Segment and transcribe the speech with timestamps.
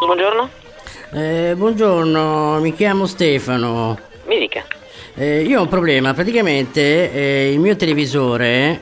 [0.00, 0.48] Buongiorno.
[1.12, 3.98] Eh, buongiorno, mi chiamo Stefano.
[4.24, 4.64] Mi dica.
[5.14, 8.80] Eh, io ho un problema, praticamente eh, il mio televisore,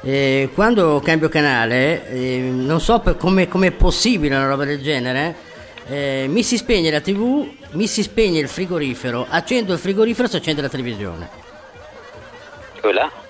[0.00, 5.34] eh, quando cambio canale, eh, non so come è possibile una roba del genere,
[5.88, 10.30] eh, mi si spegne la tv, mi si spegne il frigorifero, accendo il frigorifero e
[10.30, 11.28] si accende la televisione.
[12.80, 13.21] Quella?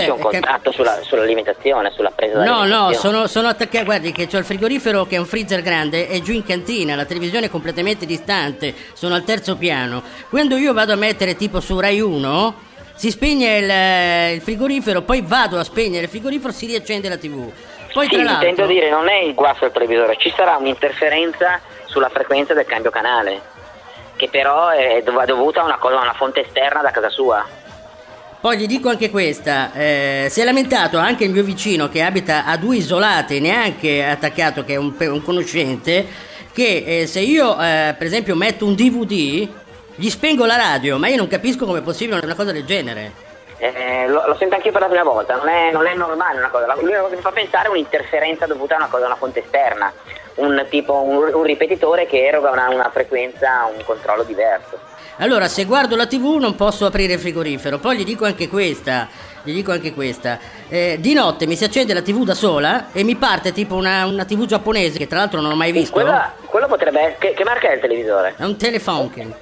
[0.00, 3.84] Eh, Cioè, c'è un che- contratto sulla- sull'alimentazione, sulla presa No, no, sono, sono attaccato.
[3.84, 7.04] Guardi, che ho il frigorifero che è un freezer grande, è giù in cantina, la
[7.04, 10.02] televisione è completamente distante, sono al terzo piano.
[10.30, 12.54] Quando io vado a mettere tipo su Rai 1,
[12.94, 13.56] si spegne
[14.30, 17.50] il, il frigorifero, poi vado a spegnere il frigorifero, si riaccende la TV.
[17.92, 22.52] Poi Sì, intendo dire, non è il guasto del televisore, ci sarà un'interferenza sulla frequenza
[22.54, 23.40] del cambio canale,
[24.16, 27.44] che però è dov- dovuta a una cosa, a una fonte esterna da casa sua.
[28.44, 32.44] Poi gli dico anche questa, eh, si è lamentato anche il mio vicino che abita
[32.44, 36.06] a due isolate, neanche attaccato, che è un, un conoscente,
[36.52, 39.48] che eh, se io eh, per esempio metto un DVD,
[39.94, 43.12] gli spengo la radio, ma io non capisco come è possibile una cosa del genere.
[43.56, 46.50] Eh, lo, lo sento anch'io per la prima volta, non è, non è normale una
[46.50, 46.66] cosa.
[46.74, 49.42] L'unica cosa che mi fa pensare è un'interferenza dovuta a una cosa, a una fonte
[49.42, 49.90] esterna,
[50.34, 54.92] un tipo un, un ripetitore che eroga una, una frequenza, un controllo diverso.
[55.18, 59.08] Allora, se guardo la TV non posso aprire il frigorifero, poi gli dico anche questa,
[59.44, 60.38] gli dico anche questa.
[60.68, 64.06] Eh, di notte mi si accende la TV da sola e mi parte tipo una,
[64.06, 65.92] una TV giapponese, che tra l'altro non ho mai visto.
[65.92, 67.16] Quella, quello potrebbe essere.
[67.18, 68.34] Che, che marca è il televisore?
[68.36, 69.34] È un Telefunken.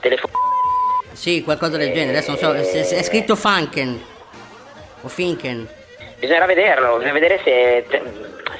[0.00, 0.32] Telefono.
[1.12, 4.00] Sì, qualcosa del genere, adesso non so, è, è scritto Funken
[5.00, 5.68] o Finken.
[6.18, 7.86] Bisognerà vederlo, bisogna vedere se,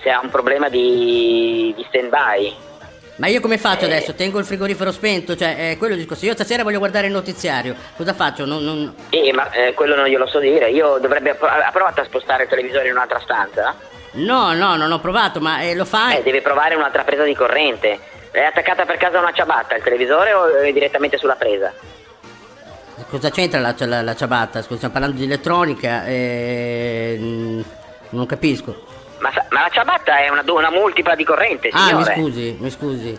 [0.03, 2.55] se ha un problema di, di stand by.
[3.23, 4.15] Ma io come faccio adesso?
[4.15, 5.37] Tengo il frigorifero spento?
[5.37, 6.25] Cioè, è quello il discorso.
[6.27, 7.77] Io stasera voglio guardare il notiziario.
[7.97, 8.45] Cosa faccio?
[8.45, 10.70] Non, non- Eh, ma eh, quello non glielo so dire.
[10.73, 11.31] Io dovrebbe.
[11.31, 13.77] Ha provato a spostare il televisore in un'altra stanza?
[14.15, 16.17] No, no, non ho provato, ma eh, lo fa.
[16.17, 17.97] Eh, deve provare un'altra presa di corrente.
[18.33, 21.73] È attaccata per caso a una ciabatta il televisore o è direttamente sulla presa?
[23.09, 24.62] Cosa c'entra la, la, la ciabatta?
[24.62, 26.06] Scusa, stiamo parlando di elettronica.
[26.06, 27.60] eh, mm,
[28.09, 28.91] non capisco.
[29.22, 32.15] Ma, ma la ciabatta è una, una multipla di corrente, Ah, mi signore.
[32.15, 33.19] scusi, mi scusi.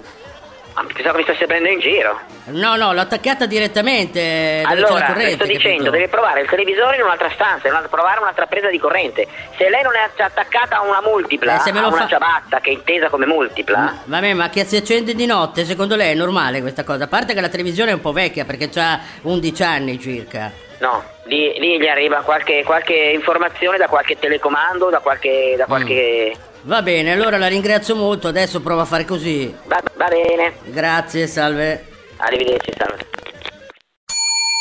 [0.76, 2.20] Ah, pensavo mi stesse prendendo in giro.
[2.46, 4.20] No, no, l'ho attaccata direttamente.
[4.20, 5.92] eh, allora, corrente, sto dicendo, capito?
[5.92, 9.28] deve provare il televisore in un'altra stanza, deve provare un'altra presa di corrente.
[9.56, 12.08] Se lei non è attaccata a una multipla, Eh, se me a lo una fa-
[12.08, 15.96] ciabatta che è intesa come multipla, Ma, vabbè, ma che si accende di notte, secondo
[15.96, 17.04] lei è normale questa cosa?
[17.04, 20.52] A parte che la televisione è un po' vecchia perché ha 11 anni circa.
[20.80, 25.54] no, lì, lì gli arriva qualche, qualche informazione da qualche telecomando, da qualche...
[25.56, 26.34] Da qualche...
[26.66, 29.54] Va bene, allora la ringrazio molto, adesso provo a fare così.
[29.66, 31.88] Va, va bene, Grazie, salve.
[32.18, 33.06] arrivederci, salve.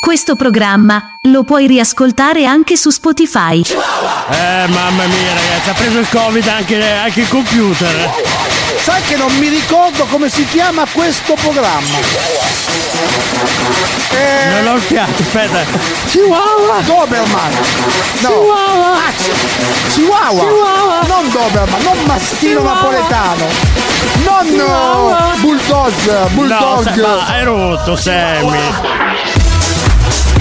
[0.03, 3.61] Questo programma lo puoi riascoltare anche su Spotify.
[3.61, 8.09] Eh, mamma mia, ragazzi, ha preso il Covid anche, anche il computer.
[8.83, 11.97] Sai che non mi ricordo come si chiama questo programma?
[14.11, 15.59] Eh, Non ho il fiato, aspetta.
[16.07, 16.81] Chihuahua!
[16.81, 17.51] Doberman.
[18.19, 18.27] No.
[18.29, 18.91] Chihuahua!
[18.95, 19.31] Ah, chi-
[19.93, 20.39] Chihuahua.
[20.41, 20.99] Chihuahua.
[21.07, 22.73] Non Doberman, non mastino Chihuahua.
[22.73, 23.45] napoletano.
[24.25, 25.33] Non Chihuahua.
[25.33, 26.83] uh, Bulldog, No, Bulldog.
[26.83, 28.59] sa- ma hai rotto, Sammy.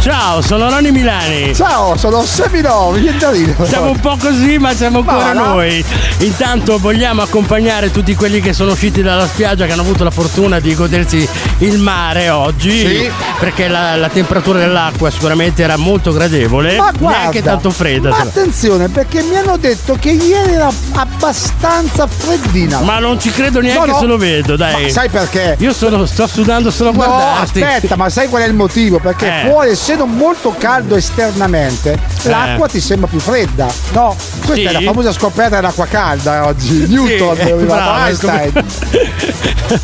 [0.02, 1.54] Ciao, sono Ronny Milani.
[1.54, 3.54] Ciao, sono Semino, dire.
[3.62, 5.32] Siamo un po' così, ma siamo ancora va.
[5.32, 5.84] noi.
[6.18, 10.58] Intanto vogliamo accompagnare tutti quelli che sono usciti dalla spiaggia, che hanno avuto la fortuna
[10.58, 11.26] di godersi
[11.58, 12.78] il mare oggi.
[12.84, 13.10] Sì.
[13.38, 16.76] Perché la, la temperatura dell'acqua sicuramente era molto gradevole.
[16.76, 18.10] Ma guarda, neanche tanto fredda.
[18.10, 18.22] Ma no.
[18.24, 22.80] attenzione, perché mi hanno detto che ieri era abbastanza freddina.
[22.80, 23.98] Ma non ci credo neanche No, no.
[24.00, 24.82] se lo vedo, dai.
[24.82, 25.54] Ma sai perché?
[25.60, 27.62] Io sono- sto sudando solo a No, guardarti.
[27.62, 28.98] aspetta, ma sai qual è il motivo?
[28.98, 29.48] Perché Eh.
[29.48, 33.66] fuori, essendo molto caldo esternamente, l'acqua ti sembra più fredda.
[33.92, 34.62] No, questa Sì.
[34.64, 36.86] è la famosa scoperta dell'acqua calda oggi.
[36.88, 38.52] Newton Sì, bravo, Einstein.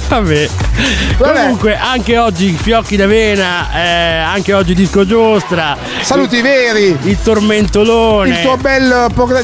[0.09, 0.49] Vabbè.
[1.19, 1.41] Vabbè.
[1.43, 5.77] Comunque, anche oggi fiocchi d'avena, eh, anche oggi disco giostra.
[6.03, 6.97] Saluti veri.
[7.03, 8.29] Il tormentolone.
[8.31, 8.85] Il tuo bel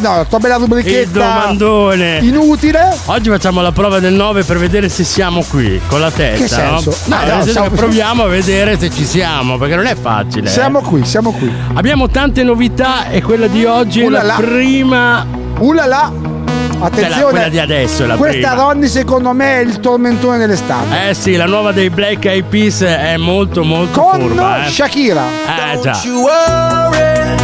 [0.00, 2.18] no, la tua bella il rubrichetta domandone.
[2.22, 2.96] inutile.
[3.06, 6.56] Oggi facciamo la prova del 9 per vedere se siamo qui con la testa.
[6.56, 6.80] Che no?
[6.80, 6.98] senso?
[7.06, 9.96] No, No, nel no, siamo- che proviamo a vedere se ci siamo, perché non è
[9.96, 10.48] facile.
[10.54, 11.52] Siamo qui, siamo qui.
[11.74, 14.34] Abbiamo tante novità e quella di oggi è la Ulala.
[14.36, 15.26] prima.
[15.58, 16.12] Ulala.
[16.14, 17.30] Cioè, la- Attenzione.
[17.30, 18.62] quella di adesso è la Questa prima.
[18.62, 21.08] Ronny secondo me è il tormentone dell'estate.
[21.08, 24.64] Eh sì, la nuova dei Black Eyed Peas è molto molto Con furba.
[24.66, 24.70] Eh.
[24.70, 25.22] Shakira.
[25.22, 25.90] Eh già.
[25.92, 27.36] Don't you worry.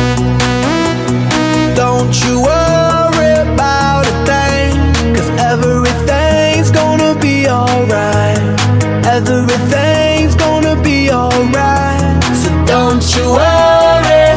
[1.75, 5.15] Don't you worry about a thing.
[5.17, 8.39] Cause everything's gonna be alright.
[9.06, 11.90] Everything's gonna be alright.
[12.91, 14.35] Don't you worry.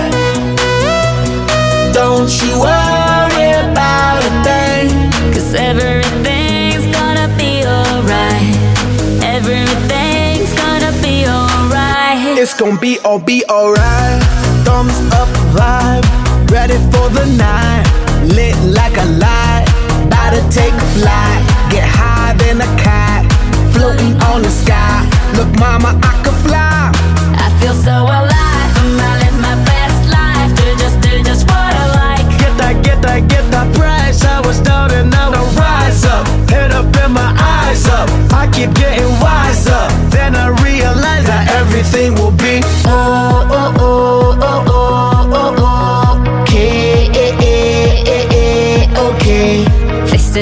[1.91, 4.89] Don't you worry about a thing.
[5.33, 8.53] Cause everything's gonna be alright.
[9.23, 12.37] Everything's gonna be alright.
[12.37, 14.21] It's gonna be all be alright.
[14.65, 16.05] Thumbs up vibe.
[16.51, 17.83] Ready for the night.
[18.35, 19.65] Lit like a light.
[20.05, 21.41] About to take a flight.
[21.71, 23.25] Get high than a kite
[23.73, 25.09] Floating on the sky.
[25.37, 26.12] Look mama I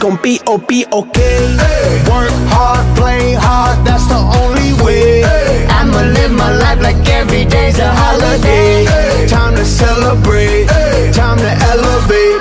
[0.00, 1.56] gon' be, oh, be okay.
[1.60, 2.00] Hey.
[2.08, 5.20] Work hard, play hard, that's the only way.
[5.20, 5.66] Hey.
[5.68, 8.86] I'ma live my life like every day's a holiday.
[8.86, 9.26] Hey.
[9.28, 10.66] Time to celebrate,
[11.12, 12.40] time to elevate.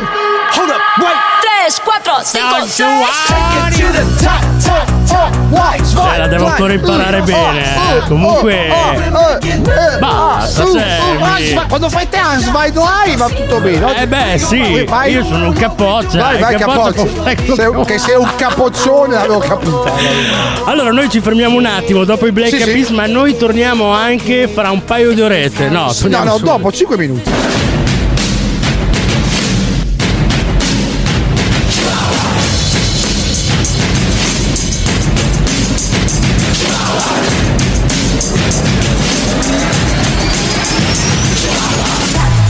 [0.56, 1.20] Hold up, wait.
[1.44, 3.04] Tres, cuatro, cinco, seis.
[3.28, 4.89] Take it to the top, top.
[5.12, 7.64] Eh, la devo ancora imparare bene.
[7.64, 8.02] Eh.
[8.08, 8.68] Comunque.
[10.00, 10.66] Basta,
[11.68, 14.02] quando fai te Answeid live va tutto bene.
[14.02, 14.88] Eh beh, sì.
[15.08, 16.20] Io sono un capoccia.
[16.20, 17.04] Vai, eh, vai, capoccia.
[17.86, 19.92] Che sei un capoccione, l'avevo capito.
[20.66, 24.70] Allora, noi ci fermiamo un attimo dopo i Black Abyss, ma noi torniamo anche fra
[24.70, 25.70] un paio di orette.
[25.70, 27.32] No, no, no, dopo 5 minuti.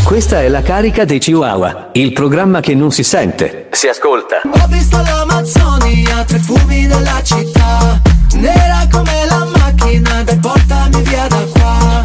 [0.09, 4.41] Questa è la carica dei Chihuahua, il programma che non si sente, si ascolta.
[4.43, 8.01] Ho visto l'Amazzonia, tre fumi della città,
[8.33, 12.01] nera come la macchina del portami via da qua.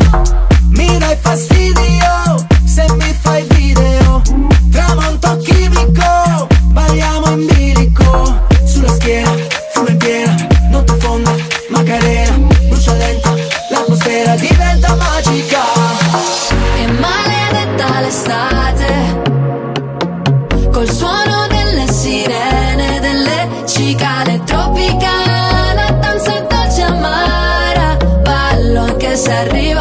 [0.69, 3.04] Mi dai fastidio, se mi
[29.25, 29.74] pensar arriba.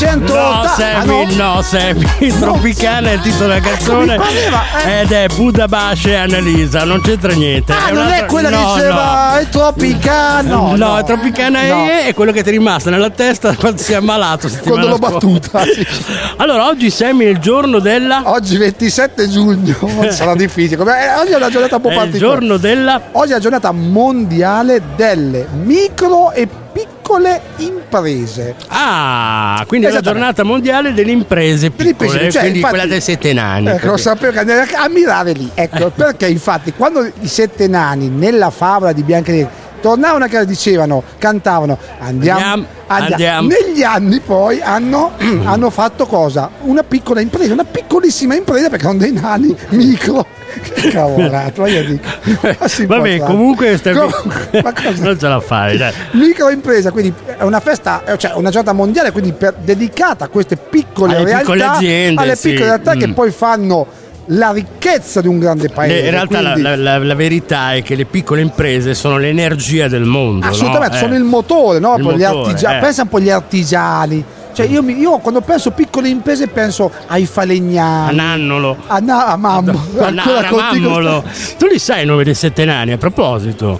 [0.00, 1.04] 1980.
[1.04, 1.54] No, Ah, no?
[1.54, 2.06] no, Sammy.
[2.38, 4.16] Tropicana è il titolo della canzone.
[4.16, 5.00] pareva, eh.
[5.00, 7.72] Ed è Budabash e Annalisa, non c'entra niente.
[7.72, 10.48] Ah, non un'altra- è quella no, che diceva è Tropicana.
[10.54, 10.98] No, No, no, no.
[10.98, 11.84] è Tropicana No.
[11.86, 14.48] e è quello che ti è rimasto nella testa quando si è ammalato.
[14.62, 15.12] Quando l'ho scorsa.
[15.12, 15.62] battuta.
[15.72, 15.86] sì.
[16.36, 18.22] Allora, oggi Sammy è il giorno della.
[18.24, 19.76] Oggi 27 giugno,
[20.10, 20.76] sarà difficile.
[20.76, 22.38] Come- eh, Oggi è una giornata un po' È il particolare.
[22.40, 23.00] giorno della.
[23.12, 26.66] Oggi è la giornata mondiale delle micro e piccole
[27.56, 28.54] imprese.
[28.68, 33.00] Ah, quindi è la giornata mondiale delle imprese piccole, imprese, cioè, quindi infatti- quella dei
[33.00, 33.68] sette nani.
[33.68, 35.50] Ecco, lo sapevo che andare a mirare lì.
[35.54, 41.02] Ecco, perché infatti quando i sette nani nella favola di Biancaneve tornavano a casa dicevano,
[41.18, 43.48] cantavano andiamo, Andiamo, andiamo.
[43.48, 45.12] Negli anni poi hanno,
[45.44, 46.50] hanno fatto cosa?
[46.62, 50.26] Una piccola impresa, una piccolissima impresa perché sono dei nani micro.
[50.72, 52.06] Che Cavolato, ma io dico.
[52.86, 54.22] Vabbè, comunque, stai- cosa-
[54.98, 55.92] non ce la fai, dai.
[56.12, 60.56] Microimpresa, quindi è una festa, eh, cioè una giornata mondiale quindi per- dedicata a queste
[60.56, 62.48] piccole Alle realtà, piccole aziende, alle sì.
[62.50, 63.12] piccole realtà che Mm.
[63.12, 63.86] poi fanno
[64.32, 66.04] la ricchezza di un grande paese.
[66.04, 69.88] In realtà la, quindi- la- la- la verità è che le piccole imprese sono l'energia
[69.88, 70.44] del mondo.
[70.44, 70.52] no?
[70.52, 71.00] assolutamente Eh.
[71.00, 71.96] sono il motore, no?
[71.96, 72.80] Il motore, artigiani- eh.
[72.80, 74.22] Pensa un po' agli artigiani.
[74.58, 78.16] Cioè io, mi- io quando penso piccole imprese penso ai A falegnami.
[78.16, 78.76] Nannolo.
[78.88, 79.80] A, na- a Mammo.
[80.00, 81.24] A Nana continuo- Mammolo.
[81.56, 83.78] Tu li sai i nomi dei sette nani a proposito?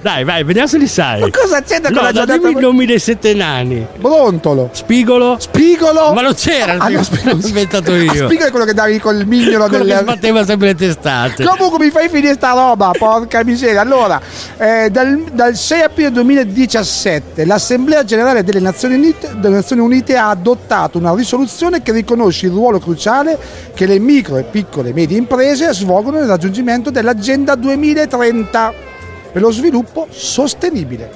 [0.00, 1.20] Dai, vai, vediamo se li sai.
[1.20, 2.38] Ma cosa c'entra con No, la no, giornata?
[2.38, 3.86] dimmi i nomi dei sette nani.
[3.96, 4.70] Brontolo.
[4.72, 5.36] Spigolo?
[5.40, 6.12] Spigolo.
[6.12, 8.26] Ma non c'era, Ah, no, l'ho inventato Ah, io.
[8.26, 10.02] Spigolo è quello che davi col mignolo Quello che del...
[10.02, 11.44] sbatteva sempre le testate.
[11.44, 13.80] Comunque mi fai finire sta roba, porca miseria.
[13.80, 14.20] Allora,
[14.56, 20.28] eh, dal, dal 6 aprile 2017 l'Assemblea Generale delle Nazioni, Unite, delle Nazioni Unite ha
[20.30, 23.36] adottato una risoluzione che riconosce il ruolo cruciale
[23.74, 28.86] che le micro e piccole e medie imprese svolgono nel raggiungimento dell'Agenda 2030
[29.30, 31.10] per lo sviluppo sostenibile.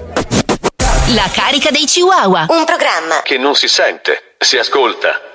[1.14, 2.46] La carica dei Chihuahua.
[2.48, 5.31] Un programma Che non si sente, si ascolta.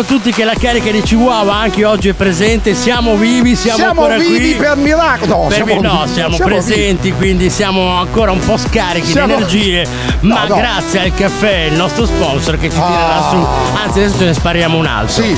[0.00, 4.00] A tutti che la carica di Chihuahua anche oggi è presente, siamo vivi, siamo, Siamo
[4.00, 4.54] ancora vivi qui.
[4.54, 5.36] per miracolo.
[5.42, 6.12] No, Per- siamo no, vivi.
[6.14, 9.86] siamo, Siamo presenti, quindi siamo ancora un po' scarichi Siamo- di energie,
[10.20, 10.56] ma no.
[10.56, 13.28] grazie al caffè, il nostro sponsor che ci tirerà Ah.
[13.30, 13.46] su.
[13.84, 15.22] Anzi, adesso ce ne spariamo un altro.
[15.22, 15.36] Sì.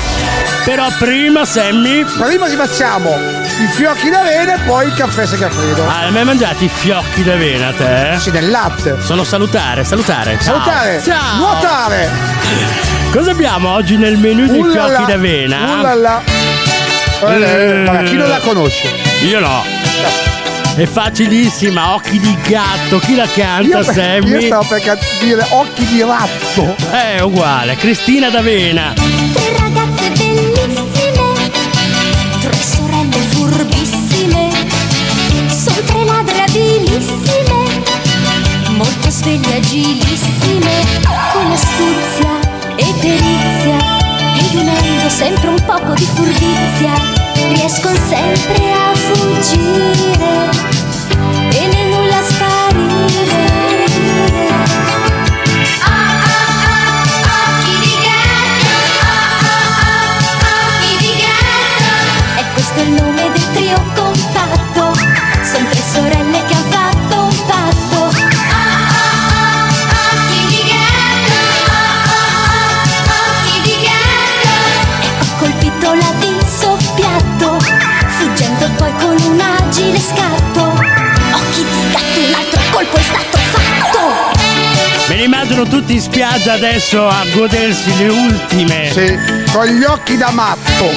[0.64, 5.84] Però prima, Sammy, Prima ci facciamo i fiocchi d'avena e poi il caffè segafredo.
[5.88, 8.14] hai mai mangiato i fiocchi d'avena te?
[8.20, 8.96] Sì, del latte.
[9.02, 10.38] Sono salutare, salutare.
[10.40, 10.60] Ciao.
[10.62, 11.36] Salutare, Ciao.
[11.36, 12.91] nuotare.
[13.12, 15.74] Cosa abbiamo oggi nel menù dei Ullala, fiocchi d'avena?
[15.78, 16.22] ullala.
[16.24, 17.84] Eh, Eh.
[17.84, 18.88] vabbè, chi non la conosce?
[19.26, 19.62] Io no.
[20.74, 24.30] È facilissima, occhi di gatto, chi la canta Io, Sammy?
[24.30, 26.74] io stavo per ca- dire occhi di ratto.
[26.90, 28.94] È uguale, Cristina d'Avena.
[28.94, 31.50] Tre ragazze bellissime,
[32.40, 34.48] tre sorelle furbissime,
[35.48, 37.82] sono tre ladre abilissime,
[38.70, 40.70] molto sveglie agilissime,
[41.34, 42.31] con astuzia
[45.12, 46.94] sempre un poco di furbizia,
[47.52, 50.81] riescono sempre a fuggire
[85.92, 88.90] in spiaggia adesso a godersi le ultime.
[88.92, 89.18] Sì,
[89.52, 90.90] con gli occhi da matto.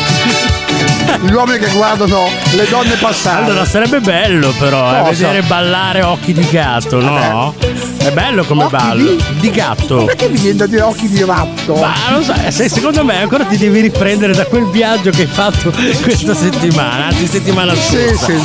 [1.21, 3.45] Gli uomini che guardano le donne passare.
[3.45, 7.53] Allora sarebbe bello però eh, vedere ballare occhi di gatto, no?
[7.97, 9.03] È bello come Occhi ballo.
[9.11, 9.23] di?
[9.39, 10.05] Di gatto.
[10.05, 11.75] Perché mi viene da dire occhi di ratto?
[11.75, 15.21] Ma non so, eh, se- secondo me ancora ti devi riprendere da quel viaggio che
[15.21, 15.71] hai fatto
[16.01, 18.25] questa settimana, anzi settimana Sì, scorsa.
[18.25, 18.39] sì.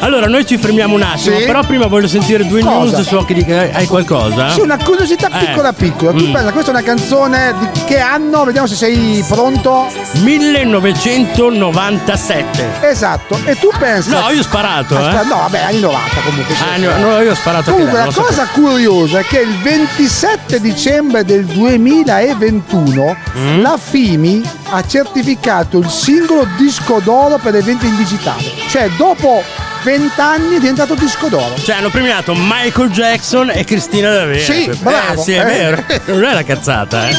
[0.00, 1.44] Allora noi ci fermiamo un attimo, Sì.
[1.44, 2.96] però prima voglio sentire due Cosa?
[2.98, 3.76] news di gatto.
[3.76, 4.50] Hai qualcosa?
[4.50, 5.46] Sì, una curiosità Eh.
[5.46, 6.12] piccola piccola.
[6.12, 6.32] Tu Mm.
[6.32, 8.44] pensa, questa è una canzone di che anno?
[8.44, 9.86] Vediamo se sei pronto.
[10.22, 12.64] 1997.
[12.82, 13.38] Esatto.
[13.44, 14.10] E tu pensi.
[14.10, 15.26] No, io ho sparato, Aspetta, eh.
[15.26, 16.54] No, vabbè, anni 90 comunque.
[16.54, 16.62] sì.
[16.62, 19.38] Ah, no, no, io ho sparato Comunque anche la lei, lo cosa curiosa è che
[19.40, 23.60] il 27 dicembre del 2021 Mm?
[23.62, 28.42] la FIMI ha certificato il singolo disco d'oro per le vendite in digitale.
[28.68, 29.42] Cioè dopo
[29.82, 31.56] 20 anni è diventato disco d'oro.
[31.56, 34.42] Cioè hanno premiato Michael Jackson e Cristina D'Avena.
[34.42, 35.44] Sì, Eh, bravo, sì, è eh.
[35.44, 35.84] vero.
[36.06, 37.14] Non è una cazzata, eh.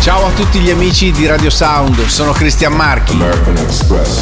[0.00, 3.18] Ciao a tutti gli amici di Radio Sound, sono Cristian Marchi.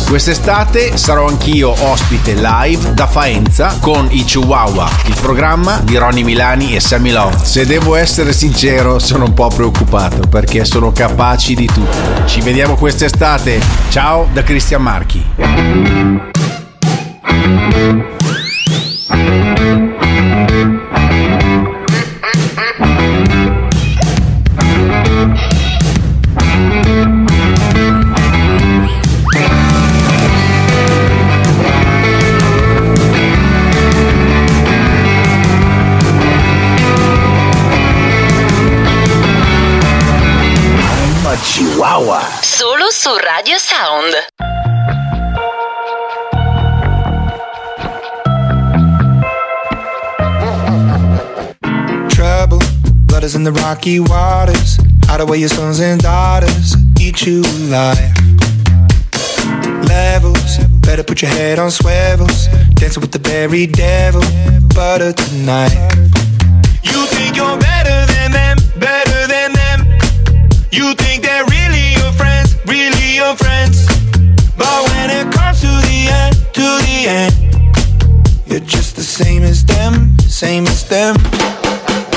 [0.08, 6.74] Quest'estate sarò anch'io ospite live da Faenza con i Chihuahua, il programma di Ronny Milani
[6.74, 7.44] e Sammy Love.
[7.44, 12.26] Se devo essere sincero, sono un po' preoccupato perché sono capaci di tutto.
[12.26, 13.61] Ci vediamo quest'estate.
[13.88, 15.24] Ciao da Cristian Marchi.
[43.24, 44.14] Radio Sound.
[52.11, 52.59] trouble.
[53.07, 54.78] Blood is in the rocky waters.
[55.04, 56.74] Hide away your sons and daughters.
[57.00, 58.14] Eat you alive.
[59.87, 60.59] Levels.
[60.87, 62.46] Better put your head on swivels.
[62.74, 64.22] Dancing with the berry devil.
[64.74, 65.72] Butter tonight.
[66.83, 69.78] You think you're better than them, better than them.
[70.70, 71.17] You think
[80.38, 81.16] same as them.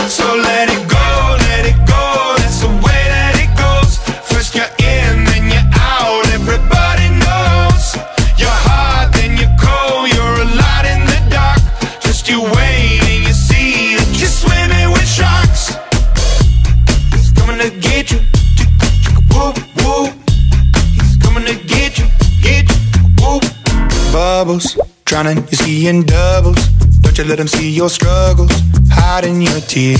[0.07, 1.09] So let it go,
[1.49, 2.35] let it go.
[2.37, 3.97] That's the way that it goes.
[4.29, 6.21] First you're in, then you're out.
[6.29, 7.97] Everybody knows
[8.37, 10.05] you're hot, then you're cold.
[10.13, 11.65] You're a lot in the dark.
[12.05, 15.73] Just you wait and you see that you're swimming with sharks.
[17.17, 18.21] He's coming to get you.
[19.33, 20.13] Whoop, whoop.
[20.93, 22.05] He's coming to get you,
[22.45, 22.77] get you.
[23.17, 23.41] Whoop.
[24.13, 26.80] Bubbles, drowning, you're seeing doubles.
[27.11, 28.53] Don't you let them see your struggles,
[28.89, 29.99] hiding your tears.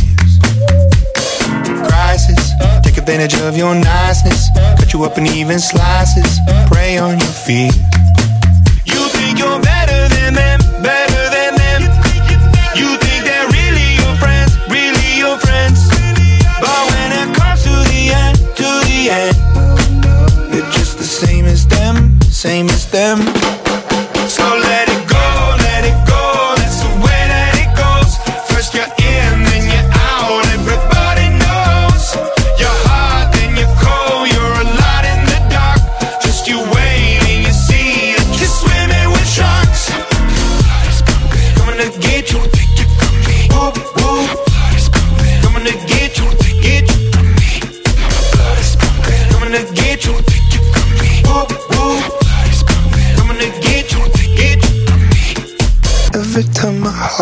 [1.86, 4.47] Crisis, take advantage of your niceness.
[4.80, 6.39] Cut you up in even slices,
[6.71, 8.01] prey on your fears.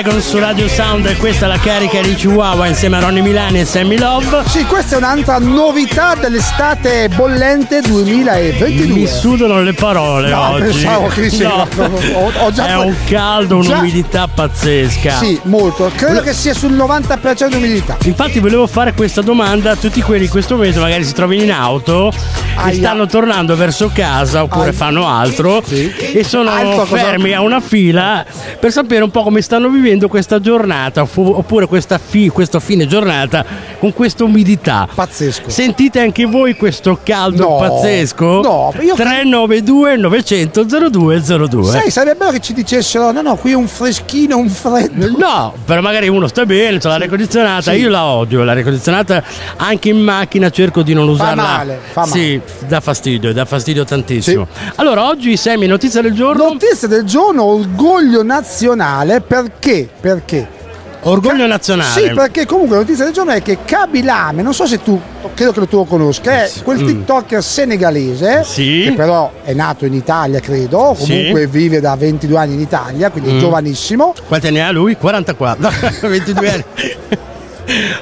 [0.00, 3.58] Dragons su Radio Sound e questa è la carica di Chihuahua insieme a Ronnie Milani
[3.58, 4.44] e Sammy Love.
[4.46, 8.86] Sì, questa è un'altra novità dell'estate bollente 2022.
[8.94, 10.62] Mi sudano le parole No, oggi.
[10.62, 11.66] pensavo che sì, No.
[12.12, 15.16] ho- ho già è un caldo, un'umidità pazzesca.
[15.18, 15.90] Sì, molto.
[15.92, 17.96] Credo che sia sul 90% di umidità.
[18.04, 21.50] Infatti volevo fare questa domanda a tutti quelli in questo momento magari si trovano in
[21.50, 22.14] auto e
[22.54, 22.74] Aia.
[22.74, 24.72] stanno tornando verso casa oppure Aia.
[24.74, 28.24] fanno altro e sono cosa- fermi a una fila
[28.60, 33.44] per sapere un po' come stanno vivendo questa giornata oppure questa fi- questo fine giornata
[33.78, 34.86] con questa umidità.
[34.92, 35.48] Pazzesco.
[35.48, 38.40] Sentite anche voi questo caldo No, pazzesco?
[38.42, 41.64] no, io- 392 900 0202.
[41.70, 45.10] Sai, sarebbe bello che ci dicessero: no, no, qui è un freschino, un freddo.
[45.16, 47.78] No, però magari uno sta bene, c'ha l'aria condizionata, Sì.
[47.78, 49.22] io la odio, l'aria condizionata
[49.56, 51.42] anche in macchina cerco di non usarla.
[51.42, 52.10] male, fa male.
[52.12, 54.46] Sì, dà fastidio, dà fastidio tantissimo.
[54.76, 56.44] Allora, oggi Semi, notizia del giorno?
[56.48, 59.77] Notizia del giorno, orgoglio nazionale, perché?
[60.00, 60.56] Perché?
[61.02, 61.90] Orgoglio nazionale.
[62.08, 65.00] Sì, perché comunque la notizia del giorno è che Kabilame, non so se tu,
[65.32, 66.86] credo che tu lo conosca, è quel Mm.
[66.86, 68.82] TikToker senegalese, Sì.
[68.84, 71.06] che però è nato in Italia, credo, Sì.
[71.06, 73.38] comunque vive da 22 anni in Italia, quindi è Mm.
[73.38, 74.12] giovanissimo.
[74.26, 74.96] Quanti anni ha lui?
[74.96, 75.70] 44.
[76.08, 76.64] 22 anni.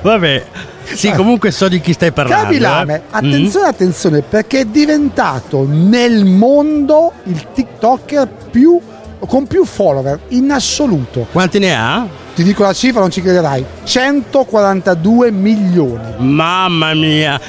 [0.02, 0.44] Vabbè.
[0.84, 2.44] Sì, comunque so di chi stai parlando.
[2.44, 3.00] Kabilame, eh.
[3.10, 8.80] attenzione, attenzione, perché è diventato nel mondo il TikToker più,
[9.26, 11.26] con più follower in assoluto.
[11.33, 12.07] Quanti ne ha?
[12.35, 13.64] Ti dico la cifra, non ci crederai.
[13.85, 16.14] 142 milioni.
[16.18, 17.40] Mamma mia.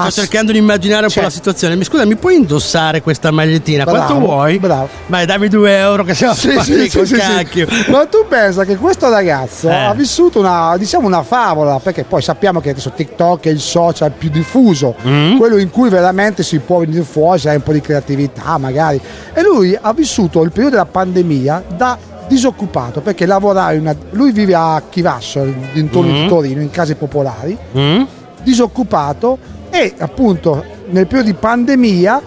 [0.00, 1.76] Sto Ah, cercando di immaginare un cioè- po' la situazione.
[1.76, 3.84] Mi scusa, mi puoi indossare questa magliettina?
[3.84, 4.58] Quanto Bravo, vuoi?
[4.58, 4.88] bravo.
[5.06, 7.16] Vai, dammi 2 euro che siamo Sì, sì, sì, sì, sì.
[7.16, 7.66] cacchio.
[7.88, 9.74] Ma tu pensa che questo ragazzo Eh.
[9.74, 14.10] ha vissuto una, diciamo una favola, perché poi sappiamo che adesso TikTok è il social
[14.12, 15.36] più diffuso, Mm.
[15.36, 19.00] quello in cui veramente si può venire fuori, se hai un po' di creatività magari.
[19.34, 24.30] E lui ha vissuto il periodo della pandemia da disoccupato perché lavorava in una, lui
[24.30, 26.14] vive a Chivasso, intorno Mm.
[26.22, 28.02] di Torino, in case popolari, Mm?
[28.42, 29.38] disoccupato
[29.70, 32.22] e appunto nel periodo di pandemia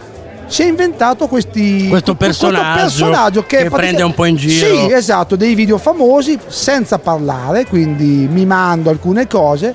[0.46, 4.88] si è inventato questi, Questo personaggio personaggio che, che prende un po' in giro.
[4.88, 9.74] Sì, esatto, dei video famosi senza parlare, quindi mimando alcune cose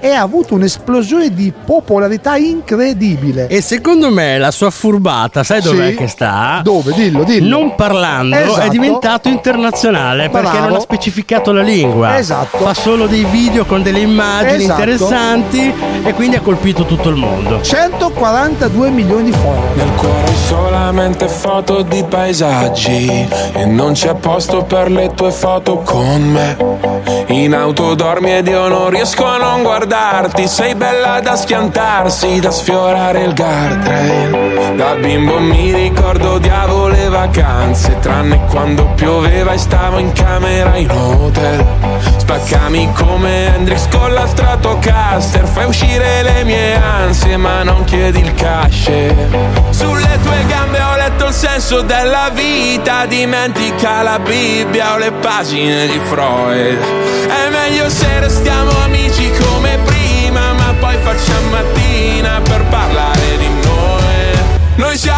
[0.00, 3.46] e ha avuto un'esplosione di popolarità incredibile.
[3.48, 5.94] E secondo me la sua furbata, sai dov'è Sì.
[5.96, 6.60] che sta?
[6.62, 6.92] Dove?
[6.92, 7.58] Dillo, dillo.
[7.58, 8.68] Non parlando è Esatto.
[8.68, 10.66] diventato internazionale perché Bravo.
[10.68, 12.18] non ha specificato la lingua.
[12.18, 12.58] Esatto.
[12.58, 14.80] Fa solo dei video con delle immagini Esatto.
[14.80, 15.72] interessanti
[16.04, 17.60] e quindi ha colpito tutto il mondo.
[17.62, 19.76] 142 milioni di follower.
[19.76, 26.22] Nel cuore solamente foto di paesaggi E non c'è posto per le tue foto con
[26.22, 26.56] me
[27.28, 32.50] In auto dormi ed io non riesco a non guardarti Sei bella da schiantarsi, da
[32.50, 34.76] sfiorare il guardrail.
[34.76, 40.90] Da bimbo mi ricordo odiavo le vacanze Tranne quando pioveva e stavo in camera in
[40.90, 41.64] hotel.
[42.18, 48.34] Spaccami come Hendrix con la Stratocaster Fai uscire le mie ansie ma non chiedi il
[48.34, 48.90] cash.
[49.70, 55.86] Sulle tue gambe ho letto il senso della vita Dimentica la Bibbia o le pagine
[55.86, 56.78] di Freud.
[57.28, 59.77] È meglio se restiamo amici come
[60.80, 63.96] poi facciamo mattina per parlare di noi.
[64.76, 65.17] Noi siamo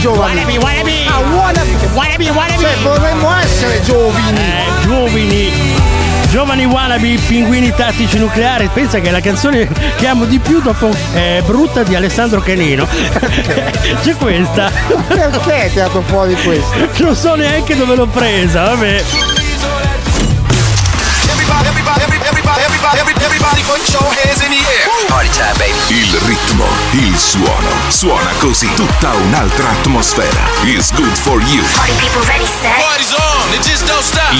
[0.00, 0.36] giovani.
[0.36, 1.06] Wannabe, wannabe.
[1.06, 1.76] Ah, wannabe.
[1.92, 2.62] Wannabe, wannabe.
[2.62, 4.38] Cioè, vorremmo essere giovani.
[4.38, 5.52] Eh, giovani.
[6.30, 8.70] Giovani wannabe, pinguini tattici nucleari.
[8.72, 12.86] Pensa che è la canzone che amo di più dopo eh, Brutta di Alessandro Canino.
[14.02, 14.70] C'è questa.
[15.08, 17.04] Perché hai tirato fuori questo?
[17.04, 19.04] Non so neanche dove l'ho presa, vabbè.
[25.88, 30.44] Il ritmo, il suono, suona così tutta un'altra atmosfera.
[30.62, 31.64] Is good for you.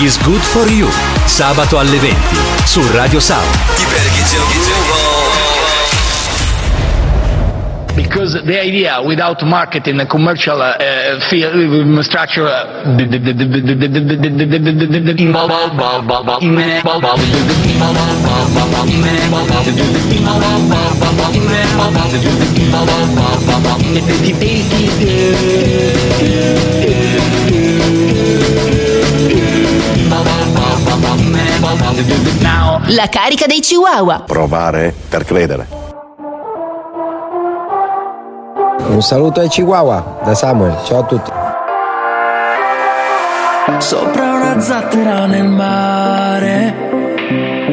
[0.03, 0.89] Is Good For You,
[1.25, 3.59] sabato alle 20 su Radio Sound
[7.95, 12.49] because the idea without marketing and commercial uh, structure
[32.93, 34.23] La carica dei chihuahua.
[34.27, 35.80] Provare per credere.
[38.89, 41.31] Un saluto ai Chihuahua da Samuel, ciao a tutti.
[43.79, 46.89] Sopra una zattera nel mare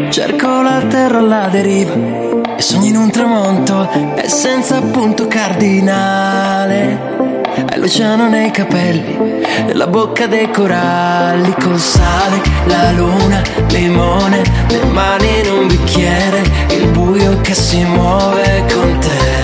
[0.09, 1.93] Cerco la terra alla deriva
[2.55, 7.15] E sogno in un tramonto E senza punto cardinale.
[7.67, 14.83] Hai l'oceano nei capelli E la bocca dei coralli Col sale, la luna, limone Le
[14.91, 19.36] mani in un bicchiere Il buio che si muove con te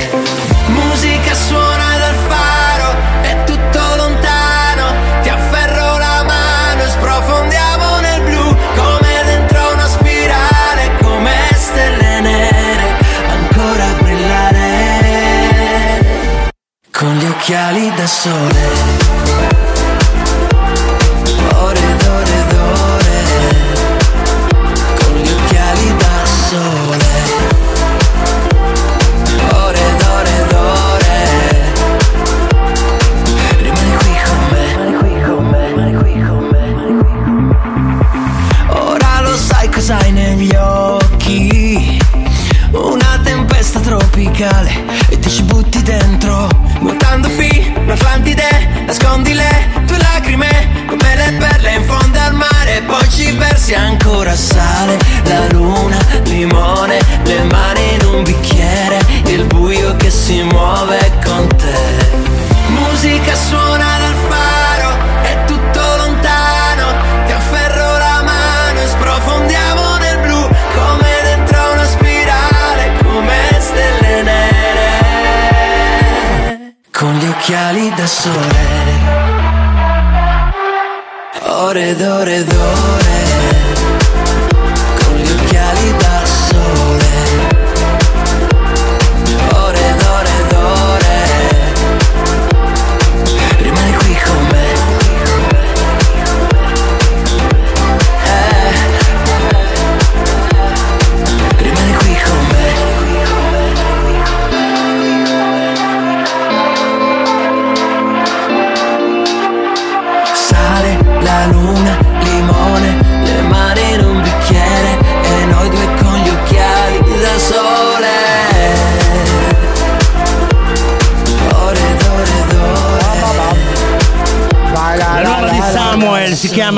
[17.04, 18.93] Con gli occhiali da sole
[53.74, 60.42] versi ancora sale La luna, limone Le mani in un bicchiere Il buio che si
[60.44, 62.02] muove con te.
[62.68, 66.94] Musica suona dal faro È tutto lontano
[67.26, 74.52] Ti afferro la mano E sprofondiamo nel blu Come dentro una spirale Come stelle nere.
[76.92, 79.02] Con gli occhiali da sole.
[81.46, 83.23] Ore ed ore ed ore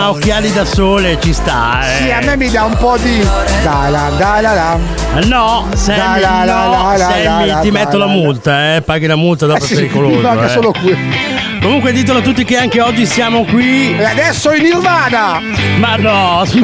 [0.05, 1.79] chiama Occhiali da sole, ci sta.
[1.81, 2.03] eh.
[2.03, 3.19] Sì, a me mi dà un po' di.
[3.63, 4.77] Dai, la, dai, la, la.
[5.25, 9.07] No, Sammy, La, la, no, la, la, Sammy, la, ti metto la, multa, eh, paghi
[9.07, 10.41] la multa dopo Eh sì, pericoloso.
[10.43, 10.49] eh.
[10.49, 10.97] solo qui.
[11.61, 13.95] Comunque ditelo a tutti che anche oggi siamo qui.
[13.97, 15.39] E adesso in Nirvana!
[15.77, 16.63] Ma no, sm-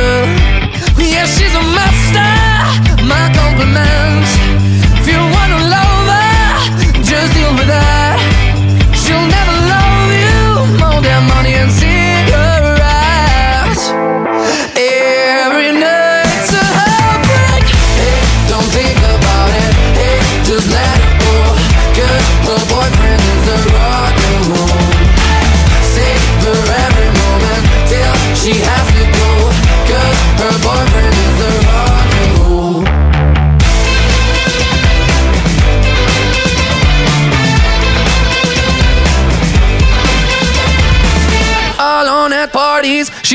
[0.97, 2.31] Yeah, she's a master.
[3.05, 4.31] My compliments.
[4.99, 5.59] If you wanna
[7.11, 7.69] just deal with.
[9.01, 10.39] She'll never love you
[10.81, 13.83] more than money and cigarettes.
[14.75, 17.65] Every night's a heartbreak.
[18.49, 19.73] Don't think about it.
[20.49, 21.13] Just let it
[24.55, 24.67] her.
[25.93, 28.90] Savor every moment till she has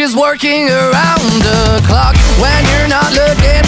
[0.07, 2.15] She's working around the clock.
[2.39, 3.65] When you're not looking,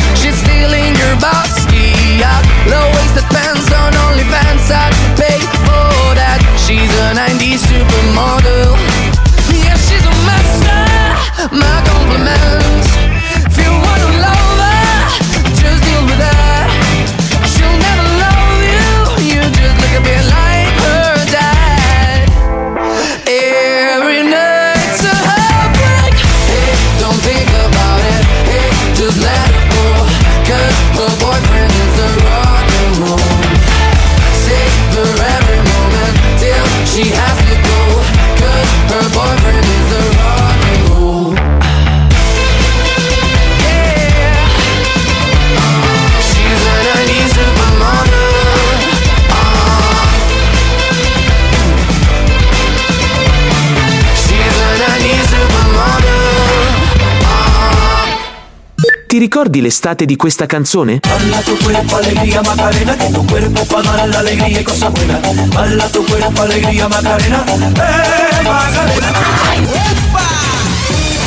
[59.49, 61.01] ricordi l'estate di questa canzone?
[61.01, 65.21] Bala tu cuerpo, alegría, Macarena, que tu cuerpo pa' dar la alegría y cosas buenas.
[65.55, 69.09] Bala tu cuerpo, alegría, Macarena, eh, Macarena.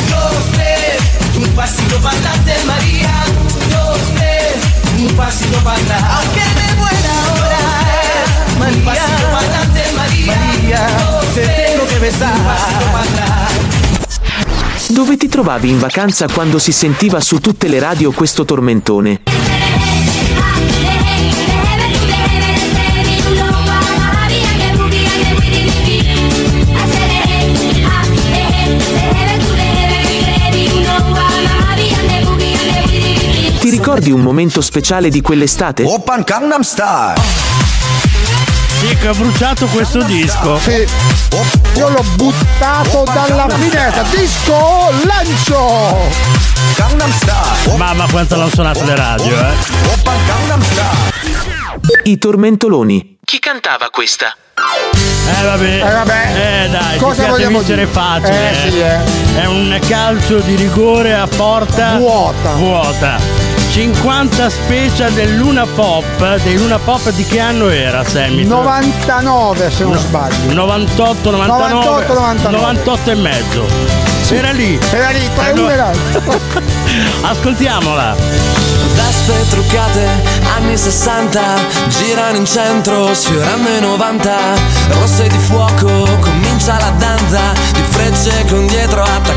[0.08, 1.02] Dos, tres,
[1.36, 3.24] un pasito para adelante, María.
[3.70, 4.54] Dos, tres,
[4.98, 6.02] un pasito para atrás.
[6.16, 7.62] Aunque me muera ahora,
[8.58, 8.78] María.
[8.78, 10.36] Un pasito para adelante, María.
[10.46, 10.86] María,
[11.34, 12.71] te tengo que besar.
[15.02, 19.22] Dove ti trovavi in vacanza quando si sentiva su tutte le radio questo tormentone?
[33.58, 35.82] Ti ricordi un momento speciale di quell'estate?
[35.82, 37.81] Open Gangnam Style.
[38.84, 40.58] Sì, che ho bruciato questo disco.
[40.58, 40.84] Sì.
[41.76, 44.02] Io l'ho buttato dalla finestra.
[44.10, 46.10] Disco lancio!
[46.74, 47.76] Gangnam Style.
[47.76, 49.52] Mamma quanto l'hanno suonato le radio, eh.
[49.92, 52.00] Open Gangnam Style.
[52.02, 53.18] I tormentoloni.
[53.24, 54.34] Chi cantava questa?
[55.38, 55.76] Eh vabbè.
[55.76, 56.64] Eh, vabbè.
[56.64, 57.92] Eh dai, Cosa vogliamo vincere dire?
[57.92, 58.50] facile.
[58.50, 59.42] Eh, sì, eh.
[59.42, 62.50] È un calcio di rigore a porta Vuota.
[62.54, 63.51] Vuota.
[63.72, 66.04] 50 special del Luna Pop.
[66.42, 68.44] Dei Luna Pop di che anno era, Sammy?
[68.44, 70.52] 99 se non No, sbaglio.
[70.52, 72.56] 98, 99, 98, 99.
[72.58, 73.66] 98 e mezzo.
[74.28, 74.78] Era lì.
[74.90, 76.40] Era lì, tra Allora- uno e l'altro.
[77.22, 78.14] Ascoltiamola.
[78.94, 80.06] Vespe truccate,
[80.54, 81.40] anni 60,
[81.88, 84.34] girano in centro, sfiorando i 90,
[84.88, 85.86] rosse di fuoco,
[86.20, 87.40] comincia la danza,
[87.72, 89.31] di frecce con dietro targa,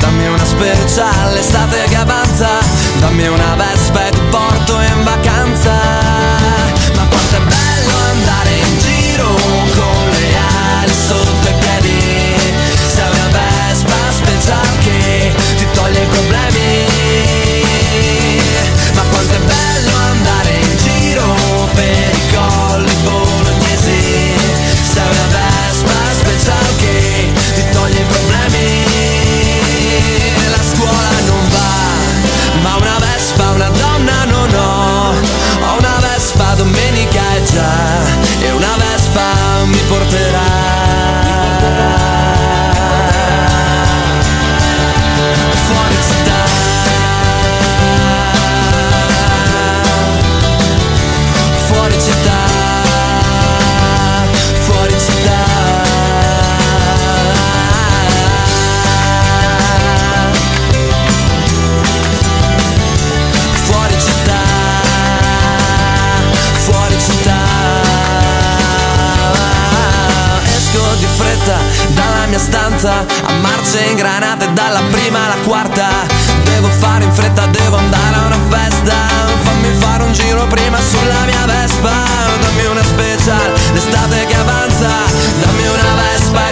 [0.00, 2.58] dammi una speciale estate che avanza,
[2.98, 4.49] dammi una vespa e ti porto
[37.52, 37.89] Die.
[73.78, 75.88] Ingranate dalla prima alla quarta.
[76.44, 78.94] Devo fare in fretta, devo andare a una festa.
[79.42, 81.92] Fammi fare un giro prima sulla mia Vespa.
[82.40, 84.88] Dammi una special, l'estate che avanza.
[85.42, 86.49] Dammi una Vespa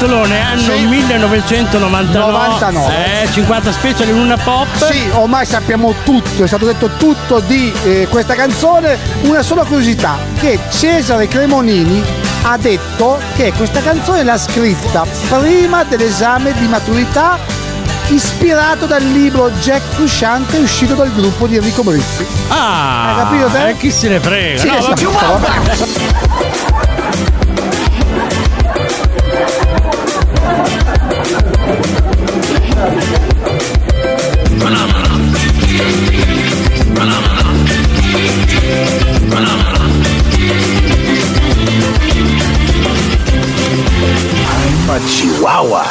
[0.00, 2.32] Tormentolone, anno 1999.
[2.32, 3.22] 99.
[3.22, 4.66] Eh, 50 special in una pop.
[4.90, 8.96] Sì, ormai sappiamo tutto, è stato detto tutto di eh, questa canzone.
[9.22, 12.02] Una sola curiosità, che Cesare Cremonini
[12.42, 17.38] ha detto che questa canzone l'ha scritta prima dell'esame di maturità
[18.08, 22.26] ispirato dal libro Jack Frusciante uscito dal gruppo di Enrico Brizzi.
[22.48, 23.68] Ah, Hai capito te?
[23.68, 24.58] eh, chi se ne frega?
[24.60, 25.10] Sì, No, esatto,
[45.04, 45.84] Chihuahua.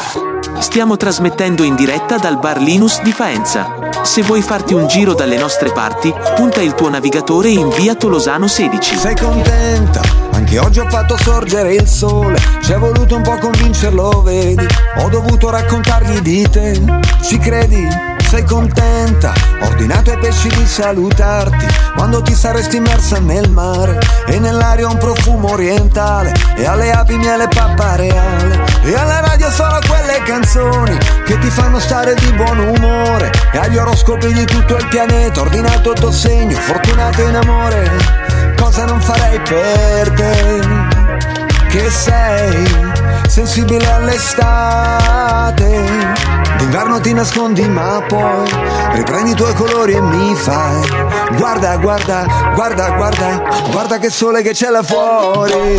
[0.59, 3.89] Stiamo trasmettendo in diretta dal bar Linus di Faenza.
[4.03, 8.47] Se vuoi farti un giro dalle nostre parti, punta il tuo navigatore in via Tolosano
[8.47, 8.95] 16.
[8.95, 10.01] Sei contenta?
[10.31, 12.39] Anche oggi ho fatto sorgere il sole.
[12.61, 14.65] Ci è voluto un po' convincerlo, vedi?
[14.97, 16.81] Ho dovuto raccontargli di te.
[17.21, 18.08] Ci credi?
[18.29, 19.33] Sei contenta?
[19.61, 21.65] Ho ordinato ai pesci di salutarti
[21.95, 27.47] quando ti saresti immersa nel mare e nell'aria un profumo orientale e alle api miele
[27.47, 33.31] pappa reale e alla radio solo quelle canzoni che ti fanno stare di buon umore
[33.51, 37.89] e agli oroscopi di tutto il pianeta ordinato il tuo segno fortunato in amore.
[38.57, 40.59] Cosa non farei per te?
[41.67, 42.98] Che sei
[43.29, 45.57] sensibile all'estate.
[46.57, 48.49] D'inverno ti nascondi ma poi
[48.93, 50.81] riprendi i tuoi colori e mi fai.
[51.37, 52.25] Guarda, guarda,
[52.55, 55.77] guarda, guarda, guarda che sole che c'è là fuori.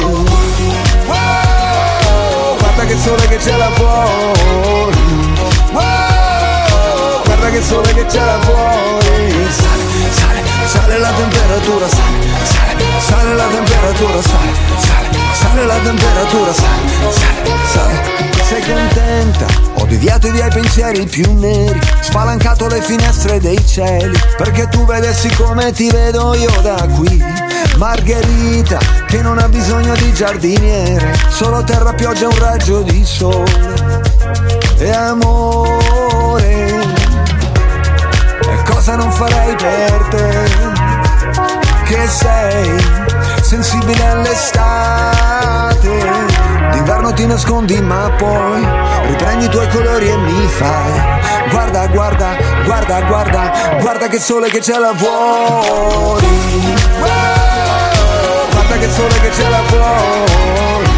[1.07, 4.99] Wow, Guarda che sole che c'è là fuori.
[5.73, 9.49] Wow, Guarda che sole che c'è là fuori.
[9.51, 15.00] Sale, sale, sale la temperatura, sale, sale, sale la temperatura, sale, sale,
[15.41, 19.47] sale la temperatura, sale, sale, sale sei contenta?
[19.75, 25.29] Ho deviato via i pensieri più neri, spalancato le finestre dei cieli, perché tu vedessi
[25.37, 27.23] come ti vedo io da qui.
[27.77, 33.93] Margherita, che non ha bisogno di giardiniere, solo terra, pioggia, un raggio di sole.
[34.79, 36.81] E amore,
[38.41, 40.49] e cosa non farei per te?
[41.85, 43.00] Che sei
[43.43, 45.79] sensibile all'estate.
[46.73, 48.67] D'inverno ti nascondi ma poi
[49.07, 51.19] riprendi i tuoi colori e mi fai.
[51.51, 56.27] Guarda, guarda, guarda, guarda, guarda che sole che c'è là fuori.
[57.01, 60.89] Wow, Guarda che sole che c'è là fuori.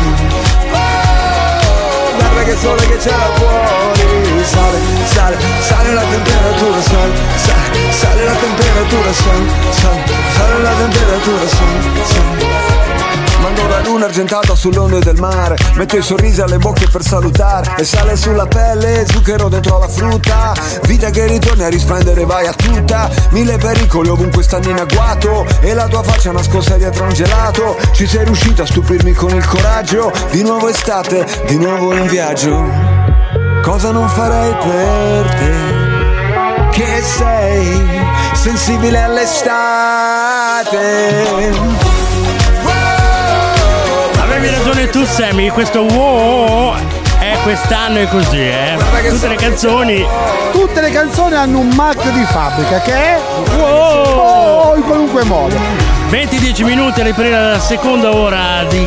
[0.70, 7.93] Wow, Guarda che sole che c'è là fuori Sale, sale, sale la temperatura, sale, sale,
[7.93, 10.03] sale la temperatura, sale, sale,
[10.34, 12.72] sale la temperatura, sale, sale
[13.43, 17.84] Mando la luna argentata sull'onde del mare Metto i sorrisi alle bocche per salutare E
[17.84, 20.55] sale sulla pelle, zucchero dentro la frutta.
[20.86, 23.11] Vita che ritorni a risplendere, vai a tutta.
[23.30, 27.76] Mille pericoli ovunque stanno in agguato E la tua faccia nascosta dietro un gelato.
[27.93, 32.91] Ci sei riuscito a stupirmi con il coraggio Di nuovo estate, di nuovo in viaggio
[33.63, 35.55] Cosa non farei per te?
[36.73, 37.81] Che sei
[38.33, 40.79] sensibile all'estate
[44.21, 46.75] Avevi ragione tu, Sammy, questo wow
[47.21, 48.77] è quest'anno è così, eh.
[49.09, 50.05] Tutte le canzoni.
[50.51, 53.21] Tutte le canzoni hanno un marchio di fabbrica che è
[53.57, 55.55] wow in qualunque modo.
[56.11, 58.87] 20-10 minuti a ripresa dalla seconda ora di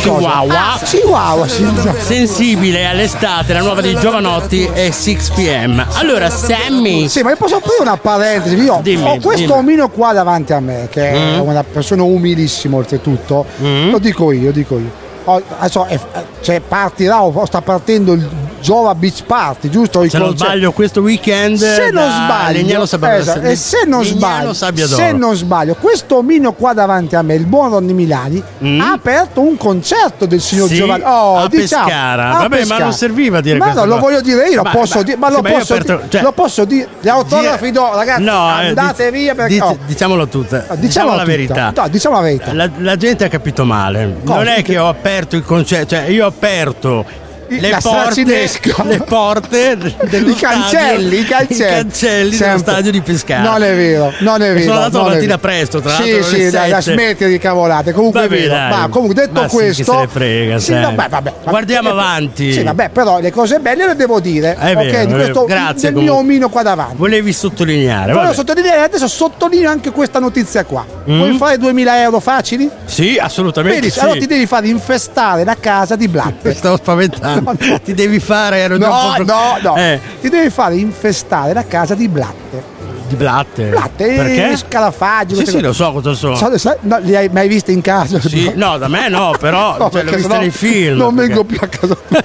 [0.00, 0.72] Chihuahua.
[0.74, 1.66] Ah, Chihuahua, sì.
[2.00, 5.86] Sensibile all'estate, la nuova di Giovanotti è 6 pm.
[5.94, 7.08] Allora, Sammy.
[7.08, 8.56] Sì, ma io posso aprire una parentesi.
[8.56, 9.58] Io Dimmi, ho questo dimmi.
[9.58, 11.46] omino qua davanti a me, che è Mm.
[11.46, 13.44] una persona umilissima oltretutto.
[13.90, 15.04] Lo dico io, dico io.
[15.24, 15.98] Ho- adesso è-
[16.40, 18.28] cioè, partirà o sta partendo il
[18.66, 20.02] Giova Beach Party, giusto?
[20.02, 20.52] I Se non concerti.
[20.52, 25.12] sbaglio, questo weekend se non sbaglio, Legnano Sabbia- esatto, e se non Legnano sbaglio, se
[25.12, 28.42] non sbaglio, questo omino qua davanti a me, il buon Ronny Milani,
[28.80, 30.70] ha aperto un concerto del signor Mm?
[30.70, 31.02] Sì, Giovanni.
[31.06, 32.28] Oh, a diciamo, Pescara.
[32.30, 32.82] a Vabbè, ma Pescara.
[32.84, 35.16] non serviva dire Ma questa no, lo voglio dire io, lo Ma- posso ma- dire,
[35.16, 36.88] ma lo ma posso, aperto- dire, cioè- lo posso dire.
[37.00, 40.58] Gli autografi do, ragazzi, No, eh, andate dic- via perché dic- oh, diciamolo tutta.
[40.58, 41.24] diciamo Diciamo la tutta.
[41.24, 41.72] verità.
[41.76, 42.52] No, diciamo la verità.
[42.52, 44.16] La, la gente ha capito male.
[44.24, 44.34] Cosa?
[44.38, 47.04] Non è che ho aperto il concetto, cioè io ho aperto
[47.48, 48.24] le la porte,
[48.84, 49.76] le porte
[50.08, 51.62] dello I cancelli, stadio, i cancelli.
[51.62, 52.58] i cancelli dello Sempre.
[52.58, 53.42] stadio di Pescara.
[53.50, 54.60] Non è vero, non è vero.
[54.64, 56.28] sono andato la mattina presto, tra sì, l'altro.
[56.28, 56.92] alle Sì, dai, sette.
[56.92, 57.92] smetti di cavolate.
[57.92, 58.52] Comunque Vabbè, è vero.
[58.54, 58.70] dai.
[58.70, 59.92] Ma comunque detto Ma sì, questo.
[59.92, 61.32] se ne frega, sì, vabbè, vabbè, vabbè.
[61.44, 62.52] Guardiamo avanti.
[62.52, 64.56] Sì, vabbè, però le cose belle le devo dire.
[64.56, 65.44] È ok, vero, di è questo.
[65.44, 66.96] Grazie, del mio omino qua davanti.
[66.96, 68.12] Volevi sottolineare.
[68.12, 68.34] Volevo vabbè.
[68.34, 70.84] sottolineare, adesso sottolineo anche questa notizia qua.
[71.08, 71.16] Mm.
[71.18, 72.68] Vuoi fare 2000 euro facili?
[72.84, 73.78] Sì, assolutamente.
[73.78, 74.08] Benissimo, sì.
[74.10, 76.48] allora ti devi fare infestare la casa di blatte.
[76.48, 77.35] Mi stavo spaventando.
[77.84, 78.68] Ti devi fare.
[78.68, 78.76] No,
[79.16, 79.76] po' no, no.
[79.76, 82.74] Eh, Ti devi fare infestare la casa di blatte.
[83.08, 83.64] di blatte.
[83.68, 84.56] Blatte, Perché?
[84.56, 85.34] scalafaggi.
[85.36, 85.60] Sì, sì, cose.
[85.62, 86.56] lo so cosa sono.
[86.56, 88.20] So- no, li hai mai viste in casa?
[88.20, 90.96] Sì, no, da me no, però No, cioè, l'ho vista nei film.
[90.98, 91.96] Non perché- vengo più a casa.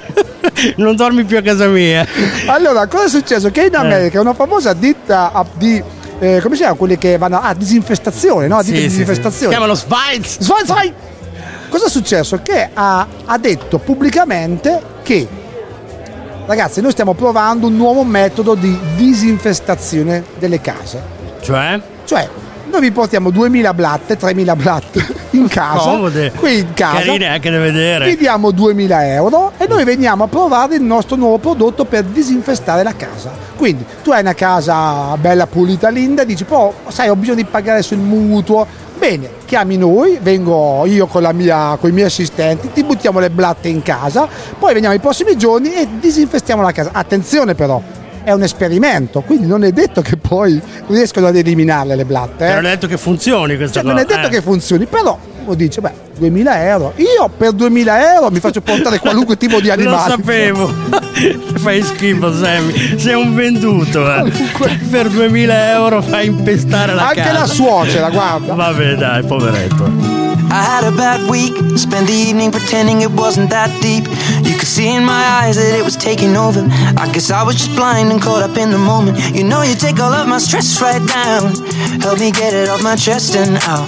[0.77, 2.05] non dormi più a casa mia.
[2.47, 3.47] Allora, cosa è successo?
[3.47, 3.51] Eh.
[3.51, 5.81] Che in America una famosa ditta di.
[6.19, 6.75] eh, come si chiama?
[6.77, 8.61] Quelli che vanno a disinfestazione, no?
[8.61, 8.89] Ditta Sì, di sì, sì.
[8.89, 9.51] Si disinfestazione.
[9.51, 10.39] chiamano Spites.
[10.39, 10.93] Svai, svai!
[11.71, 12.41] Cosa è successo?
[12.43, 15.25] Che ha, ha detto pubblicamente che
[16.45, 21.01] ragazzi, noi stiamo provando un nuovo metodo di disinfestazione delle case.
[21.39, 21.79] Cioè?
[22.03, 22.27] Cioè,
[22.69, 25.91] noi vi portiamo 2000 blatte, 3000 blatte in casa.
[25.91, 26.31] Comode.
[26.31, 26.97] Qui in casa.
[26.99, 28.05] Carine anche da vedere.
[28.05, 32.83] Vi diamo 2000 euro e noi veniamo a provare il nostro nuovo prodotto per disinfestare
[32.83, 33.31] la casa.
[33.55, 37.81] Quindi tu hai una casa bella pulita, linda, dici, però sai, ho bisogno di pagare
[37.81, 38.67] sul mutuo.
[39.01, 43.67] Bene, chiami noi, vengo io con, mia, con i miei assistenti, ti buttiamo le blatte
[43.67, 44.27] in casa,
[44.59, 46.91] poi veniamo i prossimi giorni e disinfestiamo la casa.
[46.93, 47.81] Attenzione però,
[48.23, 52.45] è un esperimento, quindi non è detto che poi riescono ad eliminarle le blatte.
[52.45, 52.53] Eh.
[52.53, 54.05] non è detto che funzioni questa Cioè, non cosa.
[54.05, 54.29] è detto eh.
[54.29, 56.93] che funzioni, però uno dice, beh, 2000 euro.
[56.97, 60.11] Io per 2000 euro mi faccio portare qualunque tipo di Lo animale.
[60.11, 60.73] sapevo.
[61.57, 62.97] fai schifo, Sammy.
[62.99, 64.05] Sei un venduto.
[64.13, 64.31] Eh.
[64.89, 67.39] Per 2000 euro fai impestare la Anche casa.
[67.39, 68.53] la suocera, guarda.
[68.53, 70.19] Vabbè, dai, poveretto.
[70.53, 74.05] I had a bad week, spent the evening pretending it wasn't that deep.
[74.43, 76.61] You could see in my eyes that it was taking over.
[76.97, 79.17] I guess I was just blind and caught up in the moment.
[79.33, 81.53] You know, you take all of my stress right down.
[82.01, 83.87] Help me get it off my chest and out.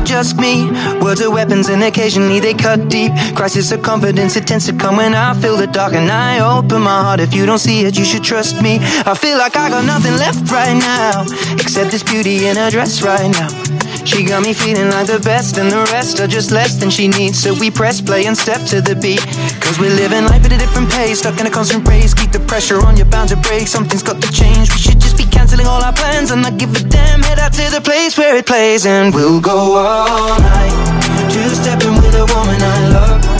[0.00, 0.70] it just me?
[1.00, 3.12] Words are weapons and occasionally they cut deep.
[3.34, 6.82] Crisis of confidence, it tends to come when I feel the dark and I open
[6.82, 7.20] my heart.
[7.20, 8.78] If you don't see it, you should trust me.
[8.80, 11.22] I feel like I got nothing left right now,
[11.58, 13.48] except this beauty in a dress right now.
[14.04, 17.08] She got me feeling like the best, and the rest are just less than she
[17.08, 17.38] needs.
[17.38, 19.20] So we press play and step to the beat.
[19.60, 22.14] Cause we're living life at a different pace, stuck in a constant race.
[22.14, 23.68] Keep the pressure on, you're bound to break.
[23.68, 24.70] Something's got to change.
[24.70, 27.22] We should just be canceling all our plans and not give a damn.
[27.22, 31.30] Head out to the place where it plays, and we'll go all night.
[31.32, 33.39] Two stepping with a woman I love.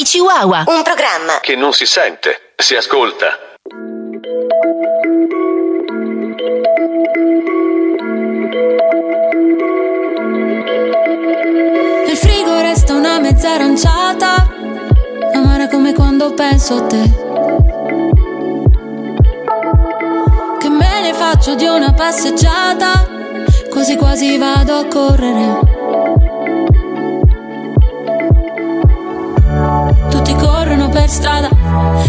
[0.00, 3.38] Sei Chihuahua, un programma che non si sente, si ascolta.
[12.06, 14.48] Nel frigo resta una mezza aranciata,
[15.34, 17.10] amara come quando penso a te.
[20.60, 23.06] Che me ne faccio di una passeggiata,
[23.68, 25.79] così quasi vado a correre.
[31.10, 31.48] Strada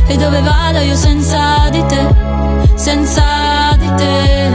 [0.06, 2.08] e dove vado io senza di te,
[2.76, 4.52] senza di te.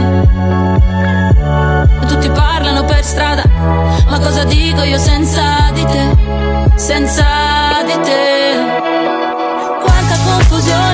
[2.06, 3.42] Tutti parlano per strada,
[4.08, 6.16] ma cosa dico io senza di te,
[6.76, 7.24] senza
[7.84, 8.54] di te.
[9.82, 10.85] Quanta confusione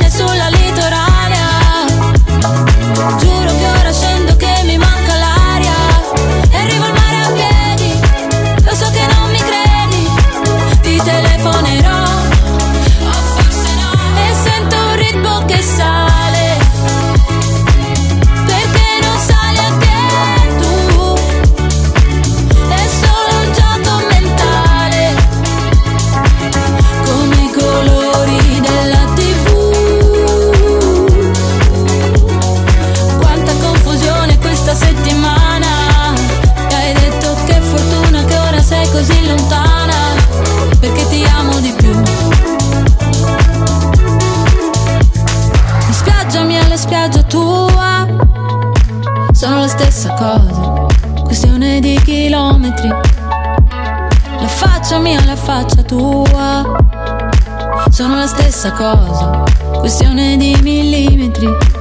[50.02, 50.86] stessa cosa.
[51.22, 52.88] Questione di chilometri.
[52.88, 56.64] La faccia mia alla faccia tua.
[57.88, 59.44] Sono la stessa cosa.
[59.78, 61.71] Questione di millimetri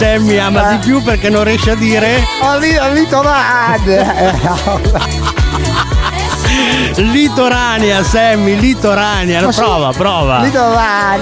[0.00, 2.24] Sammy ama di più perché non riesce a dire
[6.96, 9.42] litoranea, Sammy, litoranea.
[9.42, 9.60] Ma sì.
[9.60, 10.38] Prova, prova.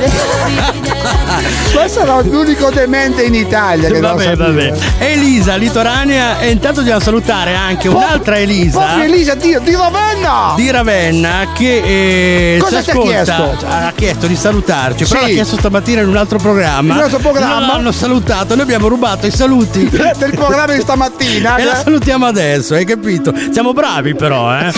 [1.75, 4.73] Questo era l'unico demente in Italia che Vabbè, vabbè.
[4.99, 6.41] Elisa, litoranea.
[6.41, 8.79] E intanto dobbiamo salutare anche un'altra Elisa.
[8.81, 10.53] Proprio Elisa, Dio, di Ravenna!
[10.57, 13.67] di Ravenna che eh, Cosa ci ti ha ascolta, chiesto?
[13.69, 15.27] ha chiesto di salutarci però Sì.
[15.27, 17.59] l'ha chiesto stamattina in un altro programma In un altro programma?
[17.59, 22.27] non l'hanno salutato noi abbiamo rubato i saluti del programma di stamattina e la salutiamo
[22.27, 24.73] adesso hai capito siamo bravi però eh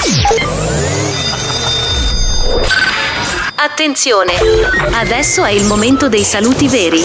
[3.62, 4.32] Attenzione!
[4.92, 7.02] Adesso è il momento dei saluti veri.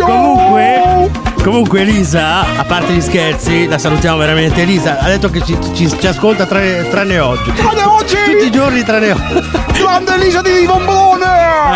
[0.00, 1.10] comunque
[1.42, 4.62] Comunque Elisa, a parte gli scherzi, la salutiamo veramente.
[4.62, 7.52] Elisa ha detto che ci, ci- ci ascolta tranne, tranne oggi.
[7.52, 8.16] Tranne oggi?
[8.24, 9.50] Tutti i giorni tranne oggi.
[9.78, 11.26] Grande Elisa di Rivombolone!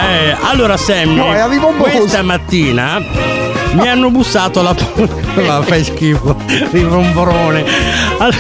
[0.09, 1.97] Eh, allora Sammy, No, è a Rivomboloso.
[1.99, 3.01] questa mattina
[3.77, 5.63] mi hanno bussato alla porta.
[5.65, 6.37] Fai schifo,
[6.71, 7.65] rivomborone.
[8.19, 8.37] Allora,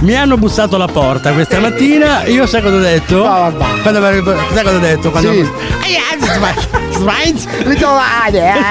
[0.00, 2.24] mi hanno bussato alla porta questa mattina.
[2.24, 3.22] Io sai cosa ho detto?
[3.82, 4.22] Quando mi-
[4.54, 5.10] sai cosa ho detto?
[5.10, 5.48] Quando Sì.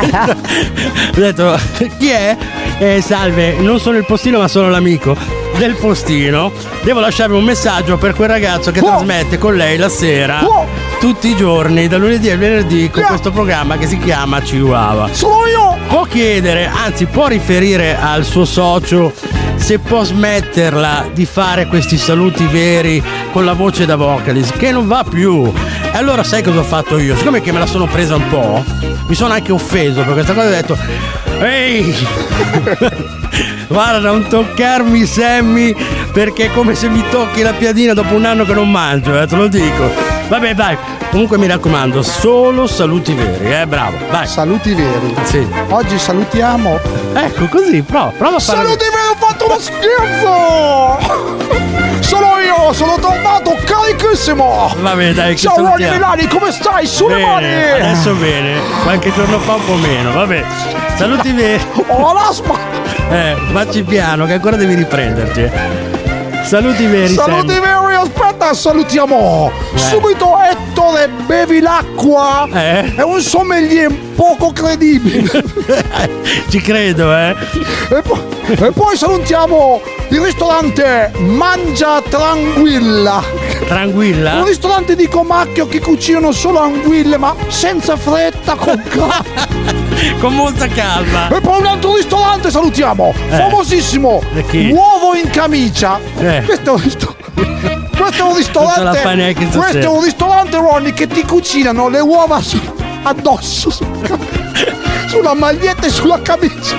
[1.16, 1.59] ho detto
[1.99, 2.36] chi è?
[2.80, 5.16] Eh, salve, non sono il postino ma sono l'amico
[5.58, 6.51] del postino.
[6.84, 10.45] Devo lasciarvi un messaggio per quel ragazzo che trasmette con lei la sera
[11.04, 15.10] tutti i giorni, da lunedì al venerdì, con questo programma che si chiama Chihuahua.
[15.12, 15.78] Sono io!
[15.89, 19.12] Può chiedere, anzi può riferire al suo socio
[19.56, 24.88] se può smetterla di fare questi saluti veri con la voce da vocalist, che non
[24.88, 25.51] va più.
[25.91, 27.18] E allora sai cosa ho fatto io?
[27.18, 28.64] Siccome che me la sono presa un po',
[29.06, 30.78] mi sono anche offeso per questa cosa ho detto,
[31.41, 31.93] ehi,
[33.68, 35.76] guarda non toccarmi Sammy,
[36.11, 39.28] perché è come se mi tocchi la piadina dopo un anno che non mangio, eh,
[39.28, 40.11] te lo dico.
[40.28, 40.78] Vabbè dai,
[41.11, 44.26] comunque mi raccomando, solo saluti veri, eh, bravo, dai.
[44.28, 45.14] Saluti veri.
[45.24, 45.45] Sì.
[45.70, 46.80] Oggi salutiamo.
[47.14, 48.57] Ecco così, prova, prova a fare.
[48.64, 51.32] Saluti veri, ho fatto uno scherzo!
[51.99, 54.74] Sono io, sono tornato carichissimo!
[54.80, 55.89] Vabbè, dai, che Ciao Ronny.
[55.89, 56.86] Milani, come stai?
[56.86, 57.82] Sulle Bene, mani!
[57.82, 60.43] adesso bene, qualche giorno fa un po' meno, vabbè.
[60.95, 61.64] Saluti veri.
[61.88, 62.82] Ho l'asma!
[63.14, 65.41] Eh, vacci piano, che ancora devi riprenderti.
[65.41, 65.51] eh.
[66.45, 67.61] Saluti veri, Saluti Sam.
[67.61, 72.47] veri, aspetta, salutiamo subito Ettore Bevilacqua.
[72.51, 72.95] Eh?
[72.95, 75.30] È un sommelier poco credibile.
[76.49, 77.34] Ci credo, eh.
[77.89, 83.24] E, po- e poi salutiamo il ristorante Mangia Tranquilla.
[83.68, 84.34] Tranquilla?
[84.39, 89.83] Un ristorante di Comacchio che cucinano solo anguille, ma senza fretta, con calma.
[90.20, 91.30] Con molta calma.
[91.30, 93.36] E poi un altro ristorante salutiamo, Eh.
[93.38, 94.22] famosissimo?
[94.74, 95.99] Uovo in camicia.
[96.20, 96.43] Eh.
[96.45, 97.22] Questo è un ristorante.
[97.95, 99.01] Questo è un ristorante.
[99.60, 102.41] questo è un ristorante, Ronny, che ti cucinano le uova
[103.04, 103.70] addosso,
[105.14, 106.76] sulla maglietta e sulla camicia.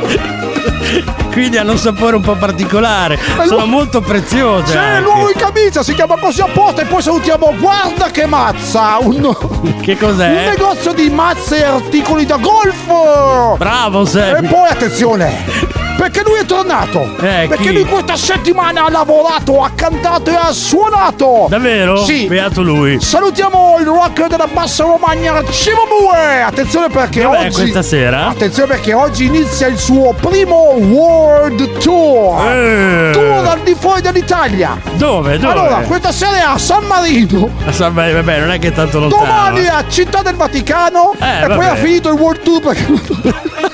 [1.30, 3.18] Quindi hanno un sapore un po' particolare.
[3.46, 4.72] Sono molto preziose.
[4.72, 5.02] C'è anche.
[5.02, 8.98] l'uovo in camicia, si chiama così apposta e poi salutiamo Guarda che mazza!
[9.00, 9.36] Un,
[9.80, 10.28] Che cos'è?
[10.28, 13.56] un negozio di mazze e articoli da golf!
[13.56, 14.44] Bravo, Sam.
[14.44, 15.73] E poi attenzione!
[16.04, 17.00] Perché lui è tornato!
[17.20, 17.72] Eh, perché chi?
[17.72, 21.46] lui questa settimana ha lavorato, ha cantato e ha suonato!
[21.48, 22.04] Davvero?
[22.04, 22.26] Sì!
[22.26, 23.00] Beato lui.
[23.00, 26.42] Salutiamo il rocker della bassa Romagna Cimabue!
[26.42, 27.54] Attenzione perché Dov'è oggi.
[27.54, 28.26] questa sera?
[28.26, 32.48] Attenzione perché oggi inizia il suo primo World Tour!
[32.50, 33.10] Eh.
[33.14, 34.78] Tour al di fuori dell'Italia!
[34.96, 35.38] Dove?
[35.38, 35.52] Dove?
[35.54, 37.48] Allora, questa sera è a San Marino!
[37.64, 39.22] Ah, sa- beh, Vabbè, non è che è tanto lontano.
[39.24, 41.66] Domani a Città del Vaticano Eh, e poi vabbè.
[41.66, 43.72] ha finito il World Tour perché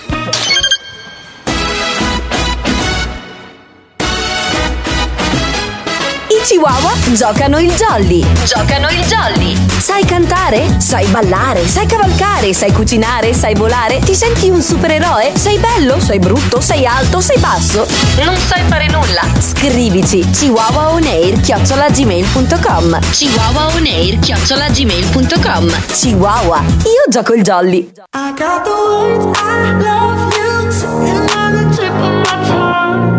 [6.40, 8.24] I Chihuahua giocano il jolly.
[8.46, 9.54] Giocano il jolly.
[9.78, 10.80] Sai cantare?
[10.80, 11.66] Sai ballare?
[11.68, 12.54] Sai cavalcare?
[12.54, 13.34] Sai cucinare?
[13.34, 13.98] Sai volare?
[13.98, 15.32] Ti senti un supereroe?
[15.36, 16.00] Sei bello?
[16.00, 16.60] Sei brutto?
[16.62, 17.20] Sei alto?
[17.20, 17.86] Sei basso?
[18.24, 19.22] Non sai fare nulla?
[19.38, 27.90] Scrivici chihuahuaonair chiocciolagmail.com chihuahuaonair chiocciolagmail.com Chihuahua, io gioco il jolly.
[28.14, 33.18] I got the words I love you sitting on the tip of my tongue.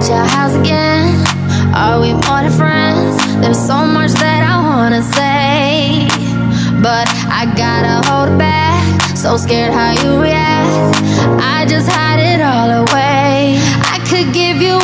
[0.00, 1.12] At your house again?
[1.74, 3.20] Are we more than friends?
[3.42, 6.08] There's so much that I wanna say,
[6.80, 8.80] but I gotta hold back.
[9.14, 10.96] So scared how you react.
[11.38, 13.60] I just hide it all away.
[13.92, 14.80] I could give you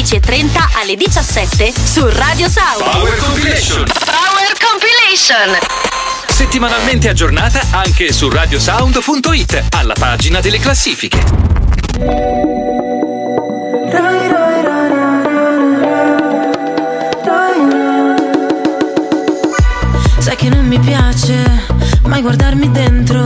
[0.00, 2.90] 16.30 alle 17 su Radio Sound.
[2.90, 3.84] Power Compilation.
[3.84, 5.58] Power Compilation
[6.26, 11.22] settimanalmente aggiornata anche su radiosound.it alla pagina delle classifiche.
[20.18, 21.66] Sai che non mi piace
[22.04, 23.19] mai guardarmi dentro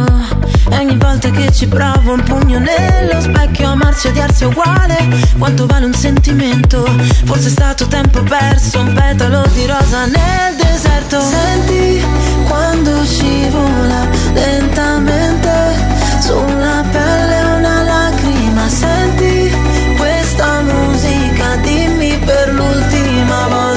[1.55, 4.97] ci provo un pugno nello specchio Amarsi e odiarsi è uguale.
[5.39, 6.85] Quanto vale un sentimento?
[7.25, 11.21] Forse è stato tempo perso Un petalo di rosa nel deserto.
[11.21, 12.05] Senti
[12.49, 15.77] quando scivola lentamente
[16.21, 18.69] Sulla pelle una lacrima.
[18.69, 19.51] Senti
[19.97, 23.74] questa musica Dimmi per l'ultima volta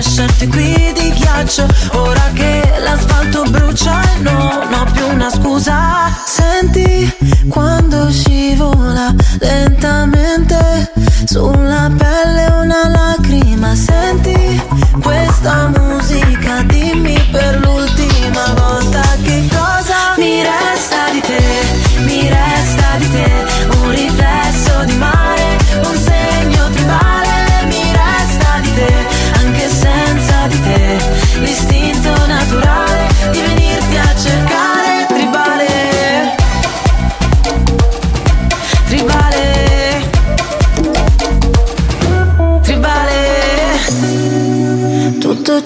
[0.00, 1.66] lasciarti qui di ghiaccio.
[1.92, 6.10] Ora che l'asfalto brucia e non ho più una scusa.
[6.24, 7.12] Senti
[7.48, 10.90] quando scivola lentamente
[11.24, 13.74] Sulla pelle una lacrima.
[13.74, 14.62] Senti
[15.02, 15.79] questa musica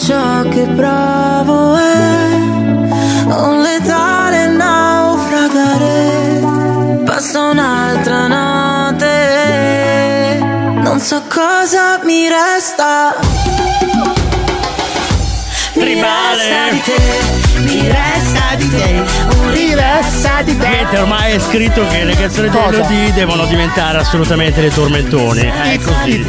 [0.04, 2.34] ciò che provo è
[3.26, 6.42] Un letale naufragare.
[7.04, 9.06] Passa un'altra notte
[10.82, 13.16] Non so cosa mi resta.
[15.74, 16.98] Mi resta di te
[17.62, 19.43] Mi resta di te
[19.74, 22.56] Riflesso di te Niente, ormai è scritto che le canzoni di?
[22.56, 25.40] Elodie devono diventare assolutamente dei tormentoni.
[25.40, 26.24] È così.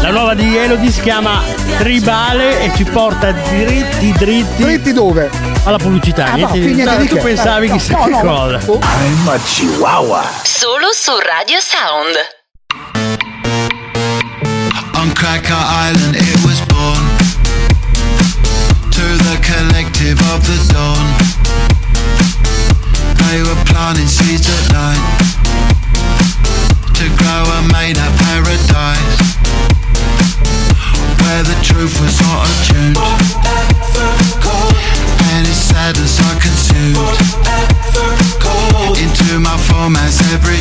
[0.00, 1.42] La nuova di Elodie si chiama
[1.76, 4.62] Tribale e ci porta dritti dritti.
[4.62, 5.30] Dritti dove?
[5.64, 6.24] Alla pubblicità.
[6.24, 7.20] Ah, no, niente qui niente no, di tu che.
[7.20, 8.20] pensavi No, chissà no, che no.
[8.20, 8.58] cosa.
[8.66, 10.30] I'm a Chihuahua.
[10.42, 12.14] Solo su Radio Sound.
[14.94, 15.56] On Cracker
[15.90, 17.10] Island it was born
[18.90, 21.21] To the collective of the dawn
[23.32, 25.00] They were planting seeds at night.
[27.00, 29.16] To grow a made up paradise.
[31.16, 32.98] Where the truth was not attuned.
[35.32, 37.00] And its sadness I consumed.
[39.00, 40.60] Into my formats every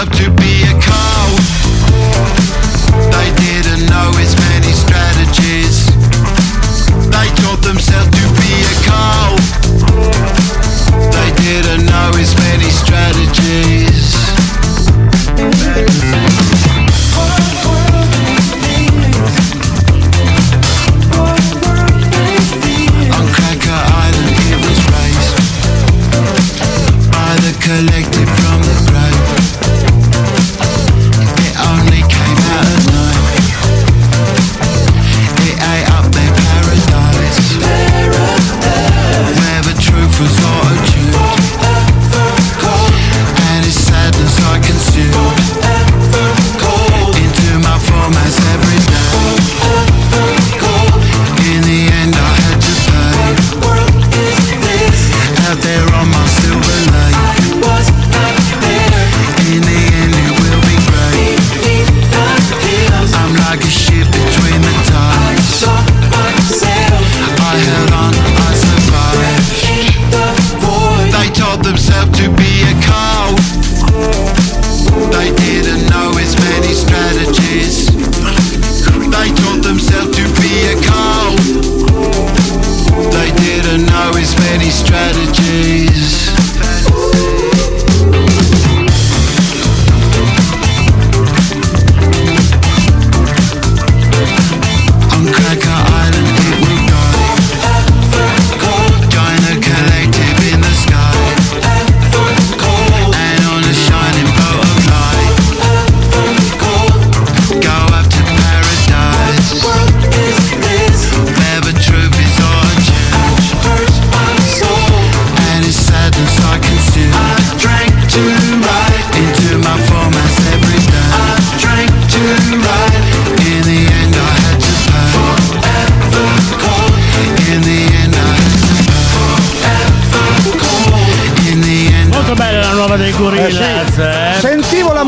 [0.00, 0.29] told themselves to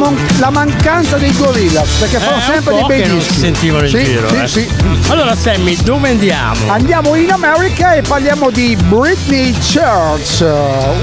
[0.02, 3.38] Sentivo la, mancanza dei Gorillaz perché fanno Eh, sempre dei bei dischi.
[3.38, 4.28] sentivano in Sì, giro.
[4.28, 4.48] sì, eh.
[4.48, 4.68] sì.
[5.08, 6.70] Allora, Sammy, dove andiamo?
[6.72, 10.44] Andiamo in America e parliamo di Britney Church,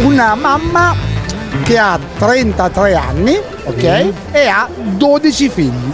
[0.04, 0.96] una mamma
[1.64, 3.84] che ha 33 anni, ok?
[3.84, 4.14] Mhm.
[4.32, 5.94] E ha 12 figli.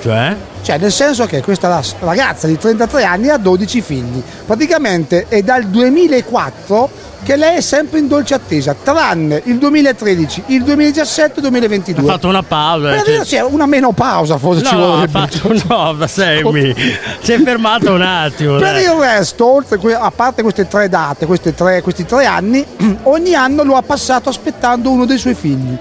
[0.00, 0.36] Cioè?
[0.62, 4.22] Cioè, nel senso che questa ragazza di 33 anni ha 12 figli.
[4.46, 6.88] Praticamente è dal 2004
[7.22, 12.08] che lei è sempre in dolce attesa, tranne il 2013, il 2017 e il 2022.
[12.08, 12.88] Ha fatto una pausa.
[12.88, 16.74] Per cioè- dire, sì, una menopausa forse ci No, ha fatto no, ma Sammy.
[17.22, 18.56] Si è fermato un attimo.
[18.56, 18.82] Per dai.
[18.82, 19.62] il resto,
[19.98, 22.64] a parte queste tre date, queste tre- questi tre anni,
[23.04, 25.76] ogni anno lo ha passato aspettando uno dei suoi figli.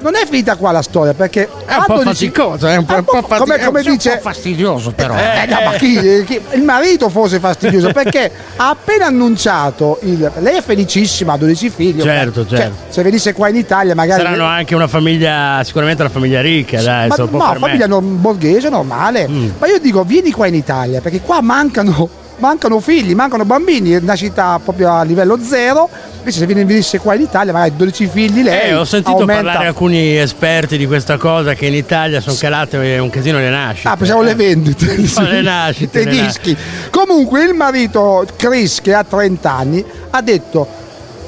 [0.00, 3.22] Non è finita qua la storia perché È un po' faticoso, è un po', po'
[3.22, 5.14] fati- come, è come un po' dice fastidioso però.
[5.16, 10.30] Eh, no, ma chi- chi- il marito forse è fastidioso perché ha appena annunciato il,
[10.38, 12.48] lei è felicissima ha 12 figli Certo, ok?
[12.48, 12.76] Cioè, certo.
[12.88, 17.08] se venisse qua in Italia magari Saranno anche una famiglia, sicuramente una famiglia ricca, dai,
[17.08, 17.58] ma, no, permettere.
[17.58, 19.26] famiglia non- borghese normale.
[19.28, 19.48] Mm.
[19.58, 23.98] Ma io dico, vieni qua in Italia, perché qua mancano, mancano figli, mancano bambini, è
[23.98, 25.88] una città proprio a livello zero.
[26.26, 28.70] Invece se vieni- venisse qua in Italia, magari 12 figli lei.
[28.70, 29.42] Eh, ho sentito aumenta.
[29.44, 33.86] parlare alcuni esperti di questa cosa che in Italia sono calate un casino le nascite.
[33.86, 34.96] Ah, pensavo le vendite.
[35.06, 36.56] Le nascite, le dischi.
[36.90, 40.66] Comunque il marito Chris, che ha 30 anni, ha detto: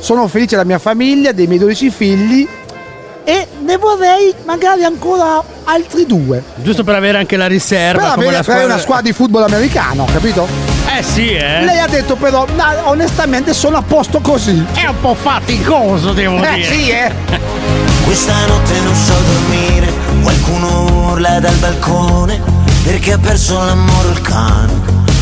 [0.00, 2.48] Sono felice della mia famiglia, dei miei 12 figli.
[3.22, 6.42] E ne vorrei magari ancora altri due.
[6.56, 8.14] Giusto per avere anche la riserva.
[8.14, 10.77] Per avere per una squadra di football americano, capito?
[10.96, 11.64] Eh sì, eh.
[11.64, 14.64] Lei ha detto però, "No, onestamente sono a posto così.
[14.72, 16.72] È un po' faticoso, devo eh, dire.
[16.72, 17.12] Sì, eh.
[18.04, 22.40] Questa notte non so dormire, qualcuno urla dal balcone
[22.82, 24.72] perché ha perso l'amore il cane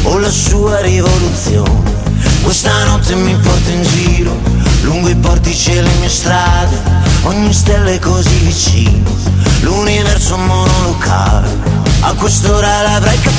[0.04, 1.94] o la sua rivoluzione.
[2.42, 4.38] Questa notte mi porta in giro,
[4.82, 6.80] lungo i portici e le mie strade,
[7.24, 9.10] ogni stella è così vicino,
[9.62, 11.48] l'universo monolocale.
[12.02, 13.35] A quest'ora l'avrai capito,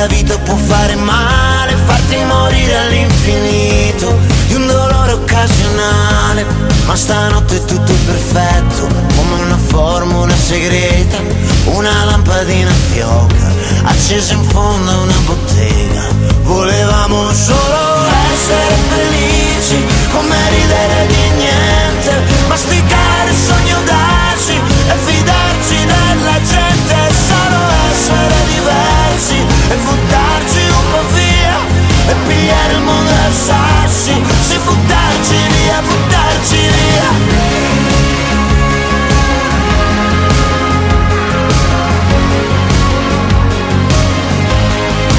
[0.00, 6.46] la vita può fare male, farti morire all'infinito di un dolore occasionale.
[6.86, 11.18] Ma stanotte è tutto perfetto, come una formula segreta,
[11.64, 13.52] una lampadina fioca,
[13.84, 16.02] accesa in fondo a una bottega.
[16.44, 21.69] Volevamo solo essere felici, come ridere di niente,
[29.70, 31.56] e buttarci un po' via
[32.08, 37.68] e pigliare il mondo a sassi, sì buttarci via, buttarci via.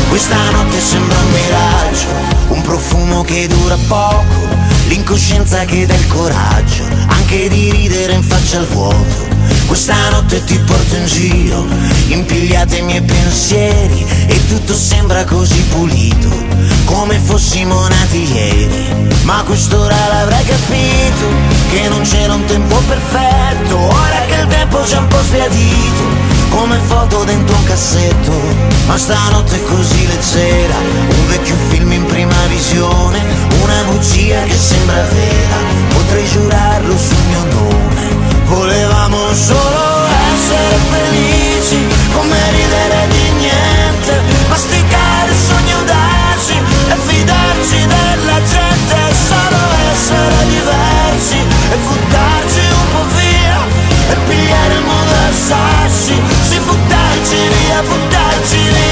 [0.10, 2.08] Questa notte sembra un miraggio,
[2.50, 4.50] un profumo che dura poco,
[4.88, 9.31] l'incoscienza che dà il coraggio, anche di ridere in faccia al vuoto.
[9.72, 11.66] Questa notte ti porto in giro,
[12.08, 16.28] impigliate i miei pensieri e tutto sembra così pulito,
[16.84, 19.16] come fossimo nati ieri.
[19.24, 21.26] Ma quest'ora l'avrai capito,
[21.70, 26.78] che non c'era un tempo perfetto, ora che il tempo c'è un po' sbiadito come
[26.86, 28.34] foto dentro un cassetto,
[28.88, 33.24] ma stanotte è così leggera, un vecchio film in prima visione,
[33.64, 35.58] una bugia che sembra vera,
[35.94, 38.11] potrei giurarlo sul mio nome,
[38.52, 46.58] volevamo solo essere felici, come ridere di niente, masticare sogni audaci
[46.90, 48.98] e fidarci della gente,
[49.28, 51.38] solo essere diversi
[51.72, 53.60] e buttarci un po' via
[54.12, 58.91] e pigliare il mondo a sassi, sì buttarci via, buttarci via.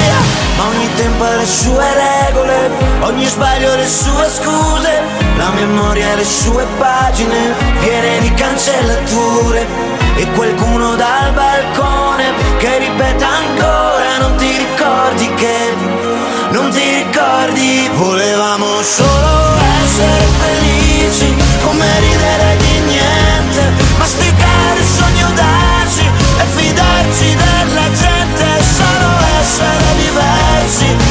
[0.66, 5.02] Ogni tempo ha le sue regole, ogni sbaglio le sue scuse,
[5.36, 9.66] la memoria le sue pagine, piene di cancellature.
[10.16, 12.24] E qualcuno dal balcone
[12.58, 15.74] che ripete ancora, non ti ricordi che,
[16.50, 21.34] non ti ricordi, volevamo solo essere felici,
[21.64, 22.69] come ridere di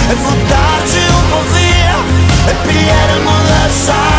[0.10, 1.97] diversi e buttarci un po' via
[2.47, 4.19] e pigliare il mondo a sassi,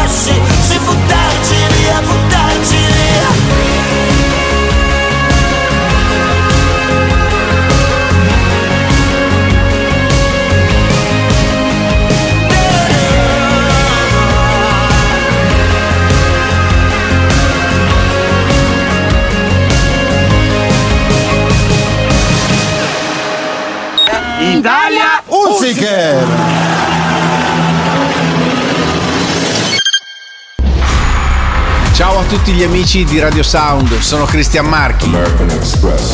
[32.31, 35.11] tutti gli amici di Radio Sound, sono Cristian Marchi.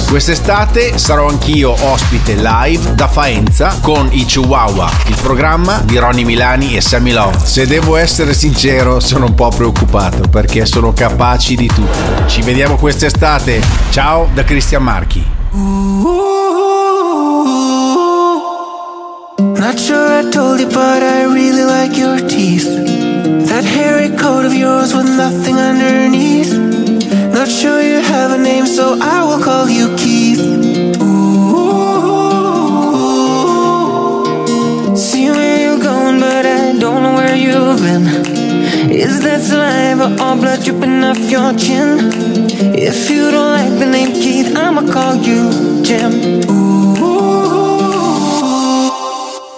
[0.09, 6.75] Quest'estate sarò anch'io ospite live da Faenza con i Chihuahua, il programma di Ronny Milani
[6.75, 7.45] e Sammy Love.
[7.45, 12.27] Se devo essere sincero, sono un po' preoccupato perché sono capaci di tutto.
[12.27, 13.61] Ci vediamo quest'estate.
[13.91, 15.23] Ciao da Cristian Marchi.
[19.39, 22.96] Not sure I told you, but I really like your teeth.
[23.57, 26.53] That hairy coat of yours with nothing underneath.
[27.33, 30.41] Not sure you have a name, so I will call you Keith.
[31.01, 31.07] Ooh.
[34.95, 38.07] See where you're going, but I don't know where you've been.
[38.91, 42.13] Is that saliva or blood dripping off your chin?
[42.77, 46.76] If you don't like the name Keith, I'ma call you Jim.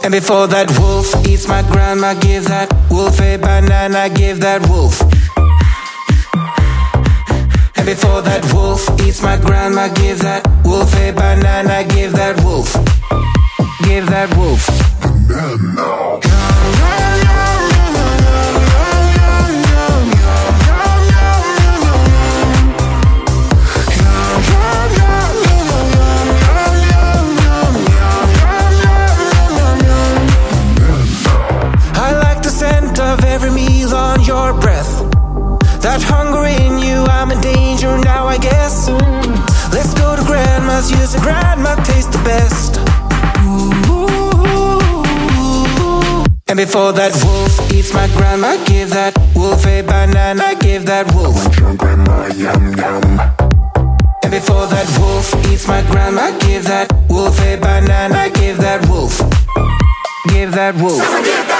[0.09, 5.02] And before that wolf eats my grandma, give that wolf a banana, give that wolf.
[7.76, 12.72] And before that wolf eats my grandma, give that wolf a banana, give that wolf.
[13.84, 14.64] Give that wolf.
[16.80, 17.78] I
[35.89, 38.91] That hunger in you, I'm in danger now, I guess.
[39.72, 42.76] Let's go to grandma's, use a grandma tastes the best.
[46.47, 51.41] And before that wolf eats my grandma, give that wolf a banana, give that wolf.
[54.22, 59.16] And before that wolf eats my grandma, give that wolf a banana, give that wolf.
[60.28, 61.57] Give that wolf.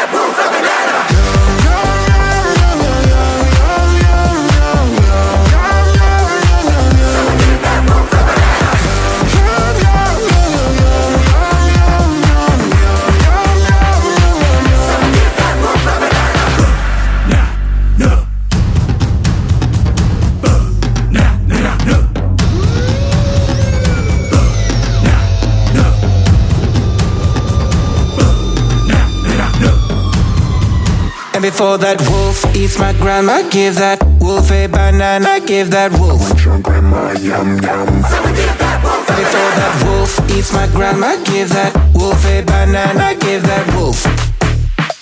[31.59, 36.23] And before that wolf eats my grandma, give that wolf a banana, give that wolf.
[36.63, 37.89] grandma, yum yum.
[37.99, 44.07] And before that wolf eats my grandma, give that wolf a banana, give that wolf.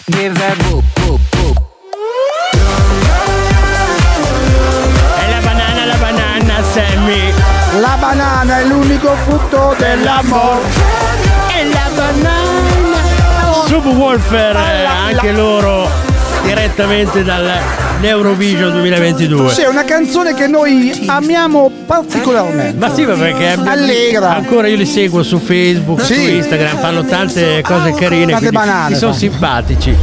[0.09, 1.58] Give that wolf, wolf, wolf.
[5.28, 7.34] La banana, la banana, Sammy.
[7.84, 10.64] La banana è l'unico frutto dell'amore.
[11.53, 12.96] È la banana.
[13.66, 16.16] Subwoofer, eh, anche loro
[16.47, 19.51] direttamente dall'Eurovision 2022.
[19.53, 22.77] Sì, è una canzone che noi amiamo particolarmente.
[22.79, 24.35] Ma sì, ma perché Allegra.
[24.35, 26.37] ancora io li seguo su Facebook, su Sì.
[26.37, 29.95] Instagram, fanno tante cose carine, Tante banane sono simpatici.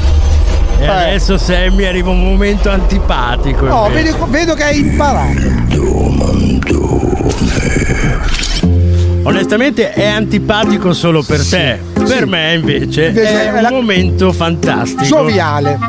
[0.79, 3.65] E adesso Sammy arriva un momento antipatico.
[3.87, 4.03] Invece.
[4.11, 5.51] vedo, vedo che hai imparato.
[9.25, 11.79] Onestamente è antipatico solo per te.
[11.93, 15.03] Per me invece, Invece è è un la- momento fantastico.
[15.03, 15.79] Gioviale.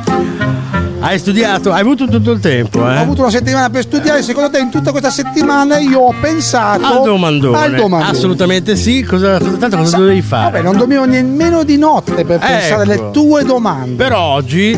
[1.07, 2.97] Hai studiato, hai avuto tutto il tempo, Ho eh?
[2.97, 4.23] avuto una settimana per studiare.
[4.23, 7.59] Secondo te, in tutta questa settimana, io ho pensato Al domandone.
[7.59, 8.11] Al domandone.
[8.11, 9.03] Assolutamente sì.
[9.03, 10.53] Cosa, tanto cosa dovevi fare?
[10.53, 13.11] Vabbè, non dormivo nemmeno di notte per pensare alle Ecco.
[13.11, 14.03] tue domande.
[14.03, 14.73] Però oggi,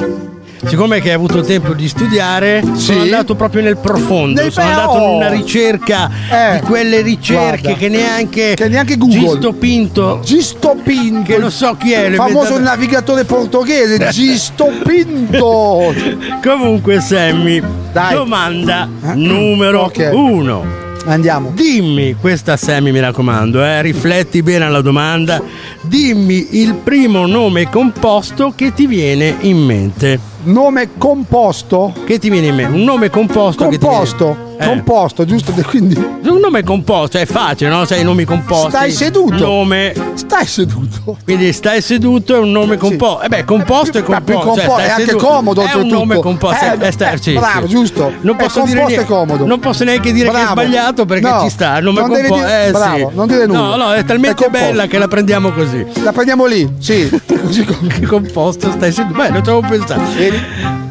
[0.65, 4.41] siccome che hai avuto tempo di studiare, sono andato proprio nel profondo.
[4.41, 5.09] Nel- sono beh, andato oh.
[5.11, 7.79] in una ricerca Eh, di quelle ricerche guarda.
[7.79, 9.19] che neanche, Che neanche Google.
[9.19, 10.21] Gisto Pinto.
[10.25, 11.23] Gisto Pinto.
[11.33, 12.09] Che non so chi è.
[12.09, 15.95] l'ho Famoso navigatore portoghese, Gisto Pinto.
[16.43, 17.63] Comunque, Sammy,
[17.93, 18.15] Dai.
[18.15, 20.11] domanda numero Ok.
[20.13, 20.85] uno.
[21.07, 21.53] Andiamo.
[21.55, 25.41] Dimmi, questa Sammy mi raccomando, eh, rifletti bene alla domanda.
[25.81, 30.19] Dimmi il primo nome composto che ti viene in mente.
[30.45, 31.93] Nome composto?
[32.05, 32.77] Che ti viene in mente?
[32.77, 34.46] Un nome composto, che ti viene Composto.
[34.59, 34.65] Eh.
[34.65, 35.53] Composto, giusto?
[35.69, 35.95] Quindi.
[35.97, 37.85] Un nome composto, è facile, no?
[37.85, 38.69] Sai i nomi composti.
[38.71, 39.37] Stai seduto.
[39.37, 39.93] Nome.
[40.15, 41.17] Stai seduto.
[41.25, 43.23] Quindi stai seduto è un nome composto.
[43.23, 44.41] Eh beh, composto è più composto.
[44.47, 45.27] compo- stai è anche seduto.
[45.27, 46.65] comodo È un nome composto.
[46.65, 47.73] Eh, eh, stai- eh, sì, bravo, sì.
[47.75, 48.13] giusto.
[48.21, 49.05] Non È posso dire composto niente.
[49.07, 49.47] comodo.
[49.47, 50.61] Non posso neanche dire che è Bravo.
[50.61, 51.79] sbagliato perché No, ci sta.
[51.79, 52.35] Il nome non composto.
[52.35, 53.17] dire- eh, bravo, sì.
[53.17, 53.59] non dire nulla.
[53.59, 54.67] No, no, è È talmente composto.
[54.67, 55.87] bella che la prendiamo così.
[56.03, 57.09] La prendiamo lì, sì.
[57.47, 59.15] Così com- Che composto stai seduto?
[59.19, 60.01] Beh, lo ci avevo pensato.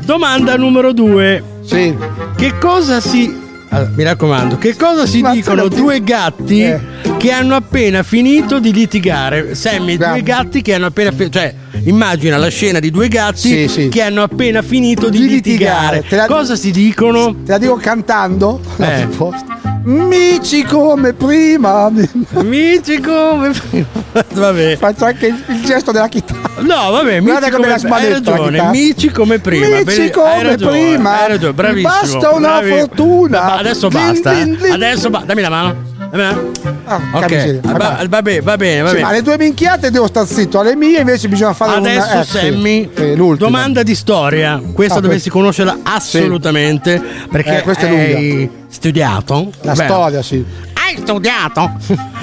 [0.06, 1.44] Domanda numero due.
[1.66, 1.96] Sì.
[2.36, 3.44] Che cosa si.
[3.70, 6.80] Allora, mi raccomando, che cosa si Ma dicono tu- due gatti Eh.
[7.18, 9.54] che hanno appena finito di litigare?
[9.56, 10.22] Sammy, due Guarda.
[10.22, 11.40] gatti che hanno appena finito.
[11.40, 16.04] Cioè, immagina la scena di due gatti che hanno appena finito di, litigare.
[16.08, 17.34] Te la- Cosa si dicono?
[17.44, 18.62] Te la dico cantando?
[18.78, 19.06] Eh.
[19.08, 19.65] risposta.
[19.86, 21.92] Amici come prima.
[22.34, 23.86] Amici come prima.
[24.34, 24.78] Vabbè.
[24.78, 26.50] Faccio anche il, gesto della chitarra.
[26.62, 29.84] No, vabbè, Guarda amici come come, la hai la ragione, amici come prima.
[29.84, 31.22] Bene- come hai ragione, prima.
[31.22, 31.92] Hai ragione, bravissimo.
[31.94, 33.44] basta una bravi- fortuna.
[33.44, 34.34] Ma adesso Din, basta.
[34.34, 34.58] din, eh.
[34.58, 34.72] din.
[34.72, 35.76] Adesso ba- dammi la mano.
[36.16, 36.52] Dammi
[36.86, 37.10] la mano.
[37.12, 37.62] porca ok, miseria.
[37.64, 39.06] va, va bene, va bene, va Sì, bene.
[39.06, 42.24] ma alle due minchiate devo star zitto, alle mie invece bisogna fare una Adesso eh,
[42.24, 42.38] sì.
[42.52, 44.62] Sammy, Sì, domanda di storia.
[44.74, 49.52] Questa Ah, dovresti conoscerla assolutamente perché Eh, questa è hai studiato.
[49.62, 50.44] La Beh, storia, sì.
[50.74, 51.72] Hai studiato.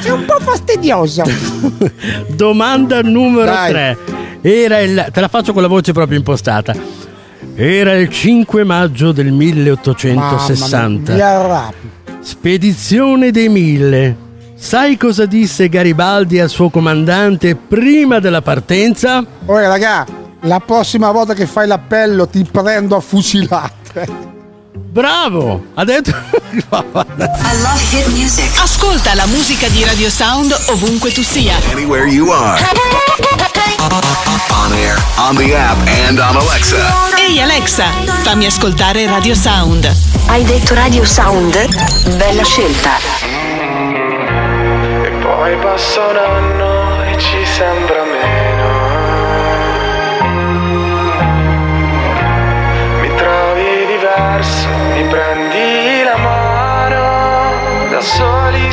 [0.01, 1.25] Sei un po' fastidiosa.
[2.29, 3.71] Domanda numero Dai.
[3.71, 3.99] 3.
[4.43, 6.75] Era il te la faccio con la voce proprio impostata.
[7.55, 11.15] Era il 5 maggio del 1860.
[11.17, 11.73] Mamma mia.
[12.21, 14.17] Spedizione dei Mille.
[14.55, 19.25] Sai cosa disse Garibaldi al suo comandante prima della partenza?
[19.47, 20.07] Ora, raga,
[20.43, 24.31] la prossima volta che fai l'appello ti prendo a fucilate.
[24.75, 25.67] Bravo!
[25.75, 26.11] Ha detto.
[28.63, 31.57] Ascolta la musica di Radio Sound ovunque tu sia.
[31.71, 32.59] Anywhere you are.
[34.51, 35.77] On air, on the app,
[36.07, 36.79] and on Alexa.
[37.19, 37.87] Ehi Alexa,
[38.23, 39.91] fammi ascoltare Radio Sound.
[40.27, 42.17] Hai detto Radio Sound?
[42.17, 42.97] Bella scelta.
[45.05, 48.32] E poi passa un anno e ci sembra meno.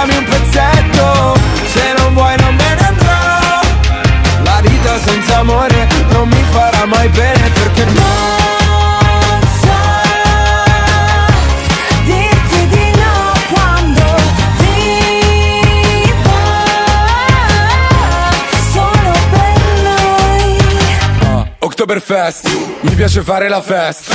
[0.00, 3.60] lasciami un pezzetto Se non vuoi non me ne andrò
[4.42, 8.28] La vita senza amore non mi farà mai bene perché no
[19.82, 20.18] noi.
[21.58, 22.48] Oktoberfest,
[22.80, 24.14] mi piace fare la festa.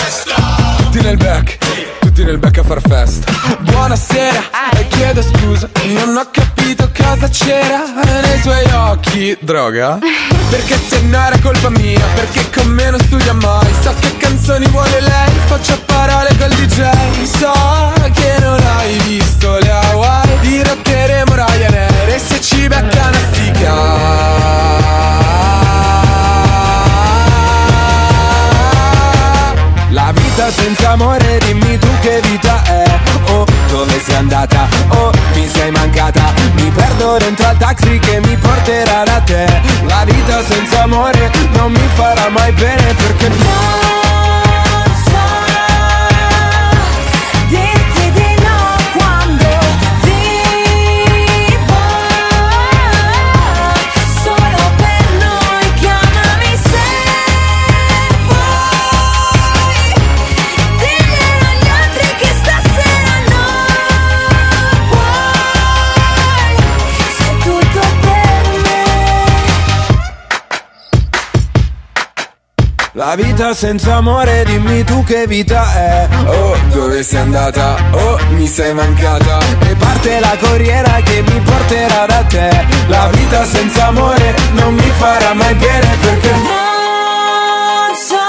[0.78, 1.57] Tutti nel back,
[1.99, 3.55] tutti nel back a far festa.
[3.88, 4.41] Buonasera,
[4.80, 9.38] e chiedo scusa, non ho capito cosa c'era nei suoi occhi.
[9.41, 9.99] Droga?
[10.49, 13.72] Perché se no era colpa mia, perché con me non studia mai.
[13.84, 16.82] So che canzoni vuole lei, faccio parole col DJ.
[17.26, 17.53] So
[18.12, 23.24] che non hai visto le Hawaii, dirotteremo Ryanair e se ci becca una
[29.91, 32.85] La vita senza amore, dimmi tu che vita è
[33.76, 34.68] dove sei andata?
[34.89, 39.45] Oh, mi sei mancata Mi perdo dentro al taxi che mi porterà da te
[39.88, 44.44] La vita senza amore non mi farà mai bene perché Dirti
[73.07, 77.76] La vita senza amore, dimmi tu che vita è Oh, dove sei andata?
[77.91, 83.45] Oh, mi sei mancata E parte la corriera che mi porterà da te La vita
[83.45, 88.26] senza amore non mi farà mai bene perché Non so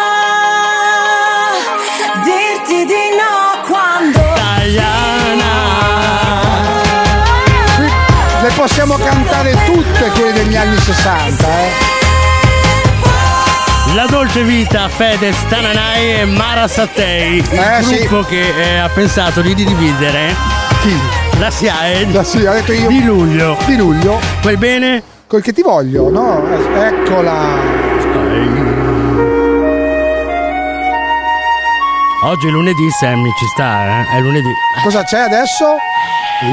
[2.22, 4.20] dirti di no quando
[8.42, 11.95] Le possiamo cantare tutte quelle degli anni 60, eh.
[13.96, 17.96] La dolce vita Fedez, Tananai e Mara Sattei, il Eh, sì.
[18.06, 20.34] gruppo che eh, ha pensato di dividere
[21.38, 22.88] la SIAE La sì, ha detto io.
[22.88, 23.56] di luglio.
[23.64, 24.20] Di luglio.
[24.42, 25.02] Quel bene?
[25.26, 26.44] Col che ti voglio, no?
[26.76, 28.85] Eccola.
[32.22, 34.16] Oggi è lunedì, Sammy, ci sta, eh?
[34.16, 34.48] È lunedì.
[34.82, 35.76] Cosa c'è adesso?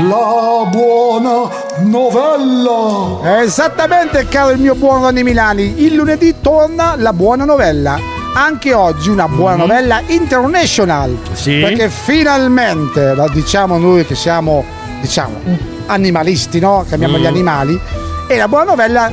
[0.08, 1.50] La buona
[1.80, 3.42] novella.
[3.42, 5.82] Esattamente, caro il mio buon Ronny Milani.
[5.84, 7.98] Il lunedì torna la buona novella.
[8.36, 11.18] Anche oggi una buona novella international.
[11.32, 11.60] Sì.
[11.62, 14.64] Perché finalmente, la diciamo noi che siamo,
[15.02, 15.40] diciamo,
[15.88, 16.86] animalisti, no?
[16.88, 17.22] Che amiamo Mm.
[17.22, 17.80] gli animali.
[18.28, 19.12] E la buona novella,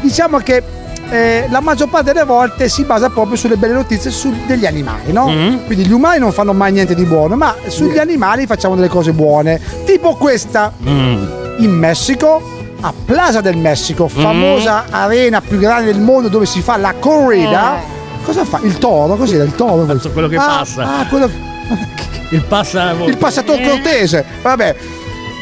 [0.00, 0.62] diciamo che
[1.10, 5.12] eh, la maggior parte delle volte si basa proprio sulle belle notizie su- degli animali,
[5.12, 5.28] no?
[5.28, 5.64] Mm.
[5.66, 9.12] Quindi gli umani non fanno mai niente di buono, ma sugli animali facciamo delle cose
[9.12, 9.60] buone.
[9.84, 10.72] Tipo questa.
[10.86, 11.24] Mm.
[11.60, 12.42] In Messico,
[12.80, 14.20] a Plaza del Messico, Mm.
[14.22, 17.96] famosa arena più grande del mondo dove si fa la corrida.
[18.24, 18.60] Cosa fa?
[18.62, 19.16] Il toro?
[19.16, 19.84] Cos'era il toro?
[19.86, 20.08] questo?
[20.08, 20.12] Oh.
[20.12, 20.82] quello che Ah, passa.
[21.00, 21.28] Ah, quello
[22.30, 22.92] Il passa.
[23.06, 24.22] il passatore cortese.
[24.42, 24.76] Vabbè,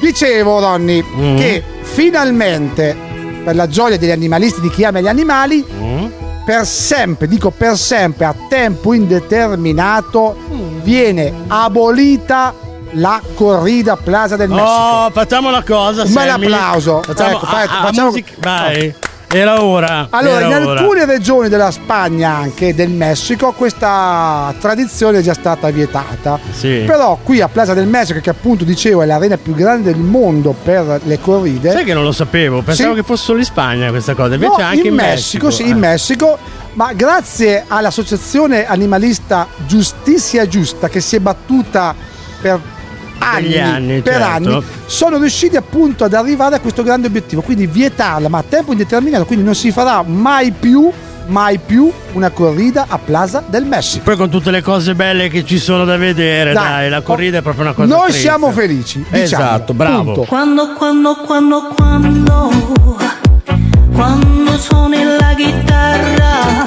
[0.00, 1.36] dicevo, Ronny, Mm.
[1.36, 2.96] che finalmente,
[3.46, 6.06] per la gioia degli animalisti, di chi ama gli animali, Mm.
[6.44, 10.36] per sempre, dico per sempre, a tempo indeterminato,
[10.82, 12.52] viene abolita
[12.94, 14.68] la corrida Plaza del Messico.
[14.68, 16.02] Oh, facciamo una cosa.
[16.02, 17.02] Un bel applauso.
[17.04, 18.94] Facciamo, Ecco, fai- ah, ah, facciamo- musica- Vai.
[19.28, 20.06] Era ora.
[20.10, 20.80] Allora, era in ora.
[20.80, 26.38] alcune regioni della Spagna, anche del Messico, questa tradizione è già stata vietata.
[26.52, 26.84] Sì.
[26.86, 30.54] Però qui a Plaza del Messico, che appunto dicevo è l'arena più grande del mondo
[30.62, 31.72] per le corride.
[31.72, 33.00] Sai che non lo sapevo, pensavo Sì.
[33.00, 35.68] che fosse solo in Spagna questa cosa, invece No, anche in, Messico, sì, eh.
[35.68, 36.38] in Messico,
[36.74, 41.94] ma grazie all'associazione animalista Giustizia Giusta che si è battuta
[42.40, 42.60] per
[43.18, 44.48] anni, anni, per certo.
[44.50, 48.72] anni, sono riusciti appunto ad arrivare a questo grande obiettivo, quindi vietarla, ma a tempo
[48.72, 50.90] indeterminato, quindi non si farà mai più,
[51.28, 54.04] mai più una corrida a Plaza del Messico.
[54.04, 56.68] Poi con tutte le cose belle che ci sono da vedere, Dai.
[56.68, 58.20] dai, la corrida è proprio una cosa Noi triste.
[58.20, 60.02] siamo felici, diciamo, Esatto, bravo.
[60.04, 60.22] punto.
[60.22, 62.50] Quando, quando, quando, quando,
[63.92, 66.62] quando suoni la chitarra,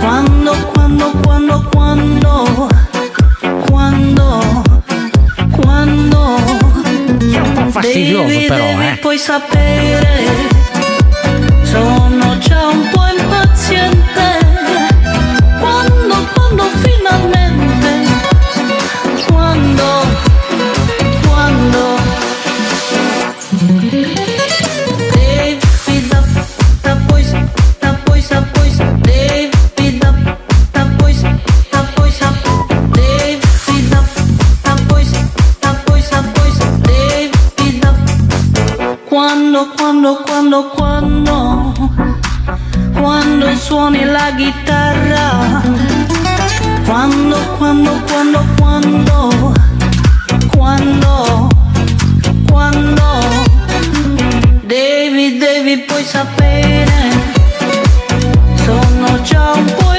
[0.00, 2.68] quando, quando, quando, quando, quando,
[7.70, 8.96] fastidioso devi, però, devi eh.
[8.96, 10.48] poi sapere,
[11.62, 14.38] sono già un po' impaziente,
[15.58, 18.06] quando, quando finalmente,
[19.26, 20.09] quando
[40.00, 41.74] quando quando quando
[42.94, 45.60] quando suoni la chitarra.
[46.86, 49.52] Quando quando quando quando
[50.56, 51.48] quando
[52.50, 53.02] quando.
[54.64, 56.98] Devi devi poi sapere
[58.64, 59.89] sono già un po'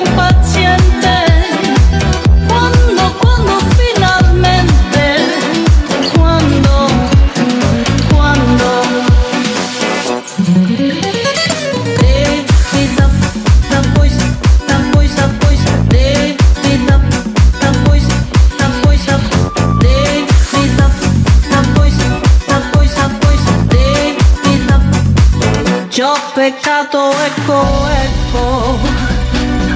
[26.41, 27.63] peccato ecco
[28.03, 28.79] ecco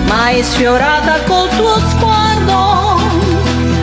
[0.07, 2.97] ma hai sfiorata col tuo sguardo.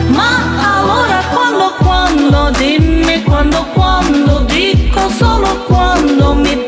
[0.07, 0.31] Ma
[0.75, 6.62] allora quando quando dimmi quando quando dico solo quando mi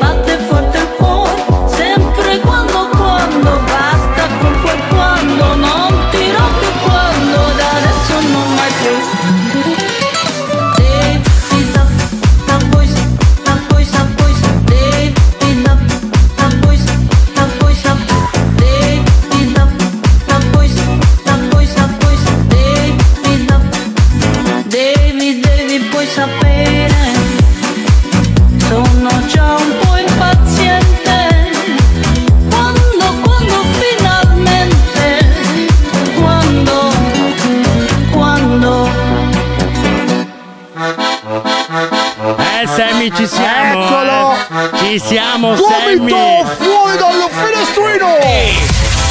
[44.86, 48.06] Ci siamo Sammy Gomito fuori dal finestrino!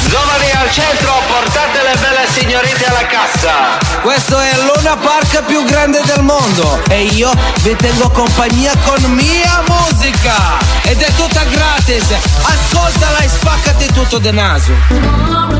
[0.08, 3.76] Giovani al centro, portate le belle signorine alla cassa.
[4.00, 7.30] Questo è Luna Park più grande del mondo e io
[7.60, 12.10] vi tengo compagnia con mia musica ed è tutta gratis.
[12.40, 14.72] Ascoltala e spaccati tutto de naso.
[14.88, 15.58] Somebody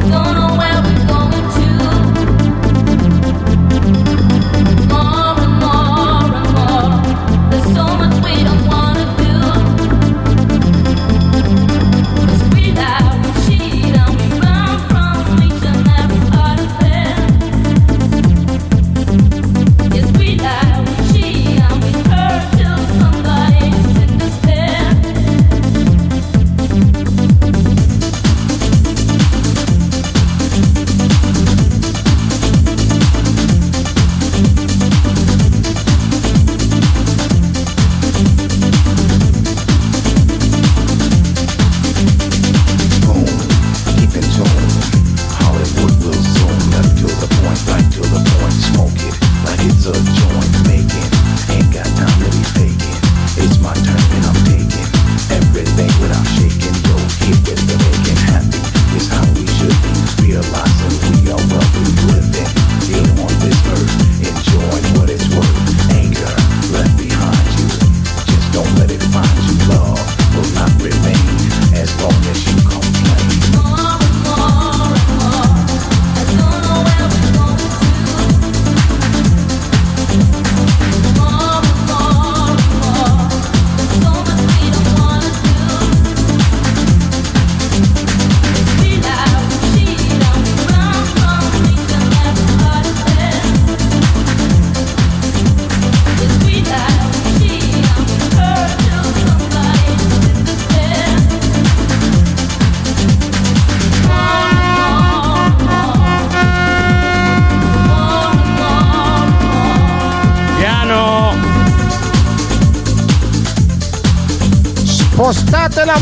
[0.00, 0.39] despair.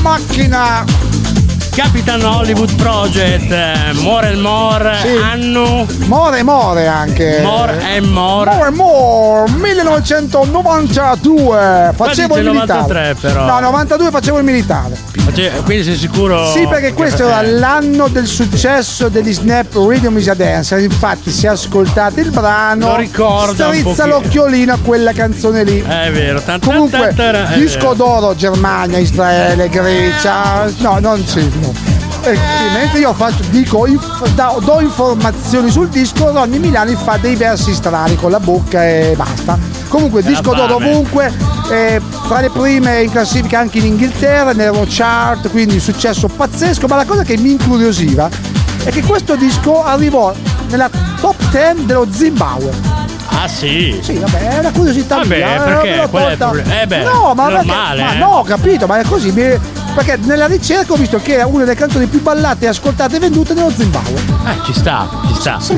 [0.08, 0.97] Scaricate la macchina!
[1.82, 5.14] Capitan Hollywood Project, eh, More and More, Sì.
[5.16, 7.38] anno More more anche.
[7.40, 8.52] More and More.
[8.56, 13.44] More more 1992 facevo il militare 93 però.
[13.46, 14.96] no 92 facevo il militare
[15.34, 16.50] Cioè, Quindi sei sicuro?
[16.52, 21.46] sì perché questo era l'anno del successo degli Snap Rhythm is a Dance infatti se
[21.48, 26.58] ascoltate il brano Lo ricorda un strizza l'occhiolino a quella canzone lì È vero, tan-
[26.58, 27.94] tan- comunque tan- tan- è disco vero.
[27.94, 31.48] d'oro Germania Israele Grecia no non sì
[32.22, 32.28] no.
[32.30, 32.38] E
[32.72, 37.72] mentre io faccio, dico, inf- da- do informazioni sul disco, Ronny Milani fa dei versi
[37.74, 39.58] strani con la bocca e basta.
[39.88, 40.90] Comunque, disco d'oro fame.
[40.90, 41.32] ovunque,
[41.70, 46.86] eh, tra le prime in classifica anche in Inghilterra, nell'Euro chart, quindi un successo pazzesco.
[46.86, 48.28] Ma la cosa che mi incuriosiva
[48.84, 50.32] è che questo disco arrivò
[50.68, 50.90] nella
[51.20, 52.96] top 10 dello Zimbabwe.
[53.30, 53.98] Ah sì?
[54.02, 55.54] Sì, vabbè, è una curiosità Vabbè, mia.
[55.54, 56.08] eh, perché?
[56.10, 56.80] Qual è il problema?
[56.80, 58.18] Eh beh, no, ma, perché- normale, ma eh.
[58.18, 59.30] no, ho capito, ma è così.
[59.30, 59.58] mi-
[60.04, 63.52] perché nella ricerca ho visto che era una delle canzoni più ballate ascoltate e vendute
[63.52, 64.20] nello Zimbabwe.
[64.46, 65.58] Eh, ci sta, ci sta.
[65.58, 65.76] Sì,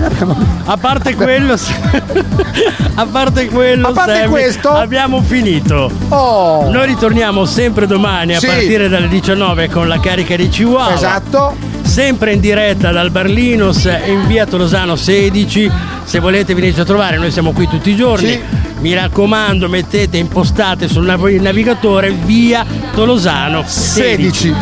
[0.67, 1.55] A parte quello,
[2.97, 5.91] a parte quello, A parte Sammy, questo- abbiamo finito.
[6.09, 6.69] Oh.
[6.71, 8.47] Noi ritorniamo sempre domani a Sì.
[8.47, 10.95] partire dalle 19 con la carica di Chihuahua.
[10.95, 11.57] Esatto.
[11.83, 15.71] Sempre in diretta dal Barlinos in via Tolosano 16.
[16.05, 18.29] Se volete venirci a trovare, noi siamo qui tutti i giorni.
[18.29, 18.41] Sì.
[18.81, 24.49] Mi raccomando, mettete, impostate sul nav- navigatore via Tolosano 16.
[24.49, 24.55] 16.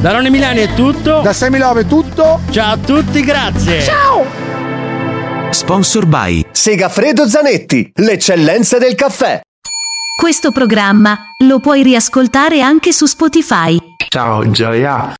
[0.00, 1.20] Da Ronny Milani è tutto.
[1.20, 2.40] Da Semilove è tutto.
[2.50, 3.82] Ciao a tutti, grazie.
[3.82, 4.24] Ciao!
[5.50, 9.40] Sponsor by Segafredo Zanetti, l'eccellenza del caffè.
[10.20, 13.78] Questo programma lo puoi riascoltare anche su Spotify.
[14.08, 15.14] Ciao Gioia.